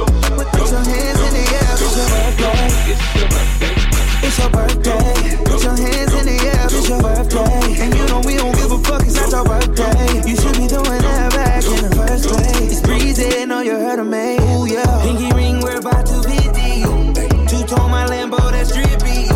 Put 0.55 0.71
your 0.71 0.85
hands 0.87 1.21
in 1.27 1.33
the 1.35 1.45
air, 1.51 1.75
it's 1.83 1.97
your 1.99 2.07
birthday. 2.15 2.71
It's 2.87 3.11
your 3.19 3.27
birthday. 3.27 3.75
It's 4.23 4.39
your 4.39 4.51
birthday. 4.55 5.15
Put 5.51 5.63
your 5.67 5.77
hands 5.83 6.15
in 6.15 6.25
the 6.31 6.37
air, 6.47 6.67
it's 6.71 6.89
your 6.89 7.03
birthday. 7.03 7.83
And 7.83 7.91
you 7.91 8.07
know 8.07 8.23
we 8.23 8.37
don't 8.39 8.55
give 8.55 8.71
a 8.71 8.79
fuck, 8.87 9.03
it's 9.03 9.19
not 9.19 9.35
your 9.35 9.45
birthday. 9.51 10.31
You 10.31 10.37
should 10.37 10.55
be 10.55 10.67
doing 10.71 11.03
that 11.03 11.35
back 11.35 11.65
in 11.65 11.83
the 11.83 11.93
first 11.97 12.29
place. 12.31 12.71
It's 12.71 12.81
breezy, 12.87 13.47
know 13.47 13.61
you 13.61 13.73
heard 13.73 13.99
of 13.99 14.07
me. 14.07 14.56
Pinky 15.03 15.31
ring, 15.35 15.61
we're 15.61 15.79
about 15.79 16.07
to 16.07 16.17
be 16.27 16.37
Two 17.49 17.63
tone 17.67 17.91
my 17.91 18.07
Lambo, 18.07 18.39
that's 18.51 18.73
drippy. 18.73 19.29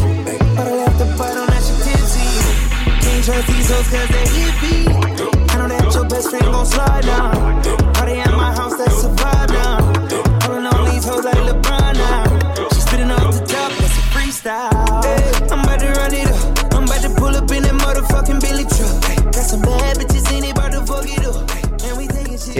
But 0.56 0.66
I 0.66 0.74
left 0.74 0.98
the 0.98 1.06
butt 1.16 1.36
on 1.36 1.46
that 1.46 1.62
shit 1.62 1.80
tipsy. 1.86 2.30
Can't 3.02 3.24
trust 3.24 3.46
these 3.46 3.70
hoes 3.70 3.88
cause 3.88 4.08
they 4.08 4.26
hippie. 4.36 5.50
I 5.50 5.58
know 5.58 5.68
that 5.68 5.94
your 5.94 6.08
best 6.08 6.30
friend 6.30 6.44
gon' 6.44 6.66
slide 6.66 7.04
down. 7.04 7.62
Party 7.94 8.14
at 8.14 8.30
my 8.32 8.52
house, 8.54 8.76
that's 8.76 9.04
vibe 9.04 9.48
now. 9.50 9.99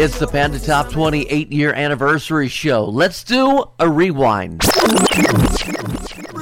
It's 0.02 0.18
the 0.18 0.26
Panda 0.26 0.58
Top 0.58 0.88
28 0.88 1.52
year 1.52 1.74
anniversary 1.74 2.48
show. 2.48 2.86
Let's 2.86 3.22
do 3.22 3.66
a 3.78 3.86
rewind. 3.86 4.62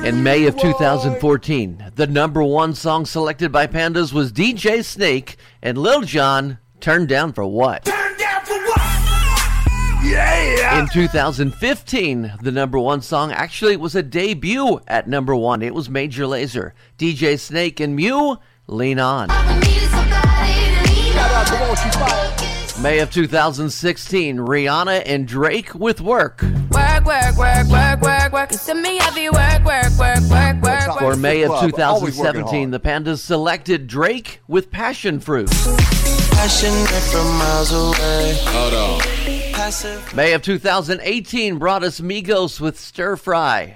In 0.04 0.22
May 0.22 0.46
of 0.46 0.56
2014, 0.56 1.90
the 1.96 2.06
number 2.06 2.44
one 2.44 2.72
song 2.76 3.04
selected 3.04 3.50
by 3.50 3.66
Pandas 3.66 4.12
was 4.12 4.30
DJ 4.30 4.84
Snake 4.84 5.38
and 5.60 5.76
Lil 5.76 6.02
Jon, 6.02 6.58
Turned 6.78 7.08
Down 7.08 7.32
for 7.32 7.44
What? 7.48 7.84
Yeah. 10.04 10.78
In 10.78 10.88
2015, 10.90 12.34
the 12.40 12.52
number 12.52 12.78
one 12.78 13.02
song 13.02 13.32
actually 13.32 13.76
was 13.76 13.96
a 13.96 14.04
debut 14.04 14.78
at 14.86 15.08
number 15.08 15.34
one. 15.34 15.62
It 15.62 15.74
was 15.74 15.90
Major 15.90 16.26
Lazer, 16.26 16.74
DJ 16.96 17.36
Snake, 17.36 17.80
and 17.80 17.96
Mew, 17.96 18.38
Lean 18.68 19.00
On. 19.00 19.28
May 22.80 23.00
of 23.00 23.10
2016, 23.10 24.36
Rihanna 24.36 25.02
and 25.04 25.26
Drake 25.26 25.74
with 25.74 26.00
Work. 26.00 26.42
Work, 26.70 27.04
work, 27.06 27.36
work, 27.36 27.66
work, 27.66 28.00
work, 28.00 28.32
work. 28.32 28.52
You 28.52 28.56
send 28.56 28.82
me 28.82 28.98
heavy 28.98 29.28
work, 29.28 29.64
work, 29.64 29.90
work, 29.98 30.20
work, 30.30 30.62
work, 30.62 30.98
For. 31.00 31.16
May 31.16 31.42
of 31.42 31.50
Club, 31.50 31.80
always 31.80 32.16
working 32.16 32.44
2017, 32.44 32.70
the 32.70 32.78
Pandas 32.78 33.18
selected 33.18 33.88
Drake 33.88 34.42
with 34.46 34.70
Passion 34.70 35.18
Fruit. 35.18 35.50
Passionate 35.50 36.88
from 37.10 37.26
miles 37.36 37.72
away. 37.72 38.38
Hold 38.44 38.74
on. 38.74 39.00
Passive. 39.52 40.14
May 40.14 40.34
of 40.34 40.42
2018 40.42 41.58
brought 41.58 41.82
us 41.82 42.00
Migos 42.00 42.60
with 42.60 42.78
Stir 42.78 43.16
Fry. 43.16 43.74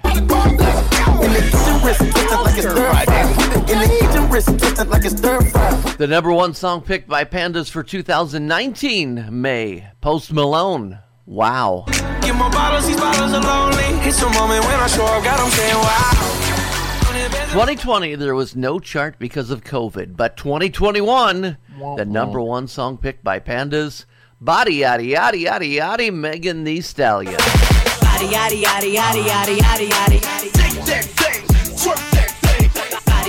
The 6.03 6.07
number 6.07 6.33
one 6.33 6.53
song 6.53 6.81
picked 6.81 7.07
by 7.07 7.23
Pandas 7.23 7.69
for 7.69 7.81
2019, 7.81 9.29
May, 9.31 9.87
Post 10.01 10.33
Malone. 10.33 10.99
Wow. 11.25 11.85
Get 11.87 12.35
more 12.35 12.49
bottles, 12.49 12.85
these 12.85 12.97
bottles 12.97 13.31
are 13.31 13.41
lonely. 13.41 14.05
It's 14.05 14.21
a 14.21 14.29
moment 14.31 14.65
when 14.65 14.81
I 14.81 14.87
show 14.87 15.05
up, 15.05 15.23
got 15.23 15.39
'em 15.39 15.49
saying 15.51 15.75
wow. 15.75 17.51
2020, 17.53 18.15
there 18.15 18.35
was 18.35 18.53
no 18.53 18.81
chart 18.81 19.15
because 19.17 19.49
of 19.49 19.63
COVID, 19.63 20.17
but 20.17 20.35
2021, 20.35 21.55
the 21.95 22.03
number 22.03 22.41
one 22.41 22.67
song 22.67 22.97
picked 22.97 23.23
by 23.23 23.39
Pandas, 23.39 24.03
Body 24.41 24.79
Yaddy 24.79 25.13
Yaddy 25.13 25.45
Yaddy 25.45 25.77
Yaddy, 25.77 26.13
Megan 26.13 26.65
Thee 26.65 26.81
Stallion. 26.81 27.35
Yaddy, 27.35 28.29
yaddy, 28.29 28.61
yaddy, 28.61 28.93
yaddy, 28.93 29.23
yaddy, 29.23 29.57
yaddy, 29.57 30.19
yaddy. 30.19 31.22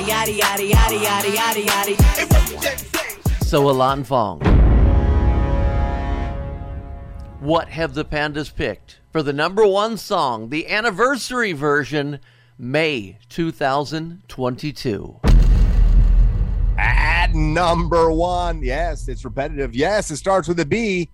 Yaddy, 0.04 0.38
yaddy, 0.38 0.70
yaddy, 0.70 0.98
yaddy, 0.98 1.34
yaddy, 1.34 1.64
yaddy, 1.64 1.96
yaddy. 1.96 3.44
So 3.44 3.70
Alon 3.70 4.04
Fong. 4.04 4.38
What 7.40 7.70
have 7.70 7.94
the 7.94 8.04
Pandas 8.04 8.54
picked 8.54 9.00
for 9.10 9.22
the 9.22 9.32
number 9.32 9.66
one 9.66 9.96
song, 9.96 10.50
the 10.50 10.68
anniversary 10.68 11.52
version, 11.52 12.20
May 12.58 13.16
2022? 13.30 15.20
At 16.76 17.32
number 17.32 18.10
one, 18.10 18.62
yes, 18.62 19.08
it's 19.08 19.24
repetitive. 19.24 19.74
Yes, 19.74 20.10
it 20.10 20.16
starts 20.16 20.48
with 20.48 20.60
a 20.60 20.66
B, 20.66 21.08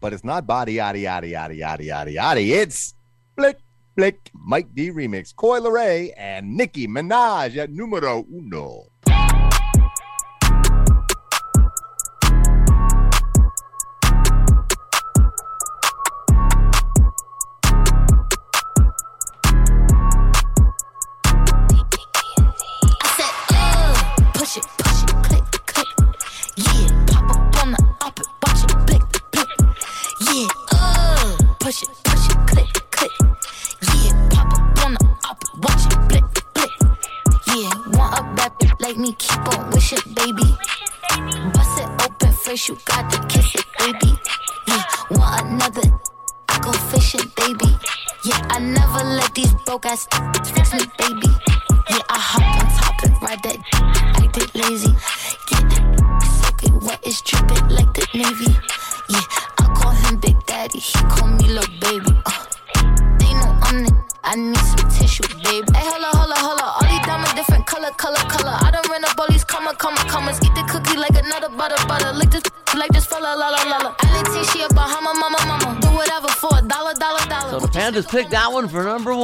but 0.00 0.12
it's 0.12 0.24
not 0.24 0.48
body 0.48 0.74
yaddy 0.78 1.02
yaddy 1.02 1.30
yaddy 1.30 1.60
yaddy 1.60 1.86
yaddy 1.86 2.16
yaddy. 2.16 2.48
It's 2.48 2.94
Blick 3.36 3.58
Blick 3.94 4.30
Mike 4.34 4.74
D 4.74 4.90
remix. 4.90 5.34
Coi 5.34 5.60
Leray 5.60 6.12
and 6.16 6.56
Nicki 6.56 6.86
Minaj 6.86 7.56
at 7.56 7.70
numero 7.70 8.24
uno. 8.32 8.91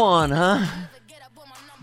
One, 0.09 0.31
huh? 0.31 0.67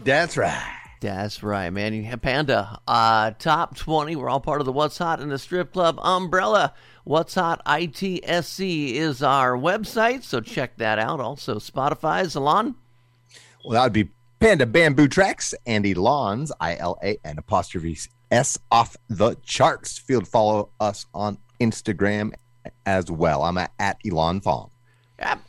That's 0.04 0.36
right. 0.36 0.80
That's 1.00 1.44
right, 1.44 1.70
man. 1.70 1.94
You 1.94 2.02
have 2.06 2.24
Panda, 2.24 2.80
uh, 2.88 3.30
top 3.38 3.78
20. 3.78 4.16
We're 4.16 4.30
all 4.30 4.40
part 4.40 4.62
of 4.62 4.66
the 4.66 4.72
What's 4.72 4.98
Hot 4.98 5.20
in 5.20 5.30
the 5.30 5.38
Strip 5.38 5.72
Club 5.72 6.00
umbrella. 6.02 6.74
What's 7.04 7.36
Hot 7.36 7.64
ITSC 7.68 8.94
is 8.94 9.22
our 9.22 9.56
website, 9.56 10.24
so 10.24 10.42
check 10.42 10.76
that 10.78 10.98
out. 10.98 11.20
Also, 11.20 11.60
Spotify's 11.60 12.34
Alon. 12.34 12.74
Well, 13.64 13.74
that 13.74 13.84
would 13.84 13.94
be 13.94 14.10
Panda 14.40 14.66
Bamboo 14.66 15.08
Tracks, 15.08 15.54
Andy 15.68 15.94
Lawns, 15.94 16.52
I 16.60 16.78
L 16.78 16.98
A 17.04 17.20
N 17.24 17.38
apostrophe 17.38 17.96
S 18.32 18.58
off 18.72 18.98
the 19.08 19.36
charts. 19.44 20.00
Feel 20.00 20.22
to 20.22 20.26
follow 20.26 20.70
us 20.80 21.06
on 21.14 21.38
Instagram 21.62 22.34
as 22.88 23.12
well. 23.12 23.44
I'm 23.44 23.60
at, 23.60 23.72
at 23.78 24.00
Alon 24.04 24.42
Fong. 24.42 24.72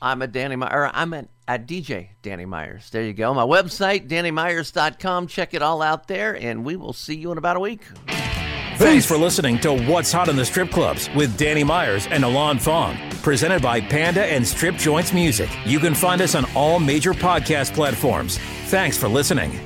I'm 0.01 0.23
a 0.23 0.27
Danny 0.27 0.57
Myers. 0.57 0.91
I'm 0.95 1.13
at, 1.15 1.29
at 1.49 1.67
DJ 1.67 2.09
Danny 2.23 2.45
Myers. 2.45 2.91
There 2.91 3.03
you 3.03 3.13
go. 3.13 3.35
My 3.35 3.45
website, 3.45 4.09
DannyMyers.com. 4.09 5.27
Check 5.27 5.55
it 5.55 5.63
all 5.63 5.83
out 5.83 6.09
there, 6.09 6.37
and 6.37 6.65
we 6.65 6.77
will 6.77 6.93
see 6.93 7.17
you 7.17 7.33
in 7.33 7.39
about 7.39 7.57
a 7.57 7.61
week. 7.61 7.83
Thanks 8.77 9.07
for 9.07 9.17
listening 9.17 9.59
to 9.61 9.73
What's 9.73 10.13
Hot 10.13 10.29
in 10.29 10.37
the 10.37 10.45
Strip 10.45 10.71
Clubs 10.71 11.09
with 11.17 11.37
Danny 11.39 11.65
Myers 11.65 12.07
and 12.09 12.25
Alon 12.25 12.59
Fong. 12.59 12.97
Presented 13.23 13.63
by 13.63 13.81
Panda 13.81 14.25
and 14.27 14.47
Strip 14.47 14.77
Joints 14.77 15.15
Music. 15.15 15.49
You 15.65 15.81
can 15.81 15.95
find 15.95 16.21
us 16.21 16.35
on 16.35 16.45
all 16.55 16.79
major 16.79 17.15
podcast 17.15 17.73
platforms. 17.73 18.39
Thanks 18.67 18.99
for 18.99 19.09
listening. 19.09 19.66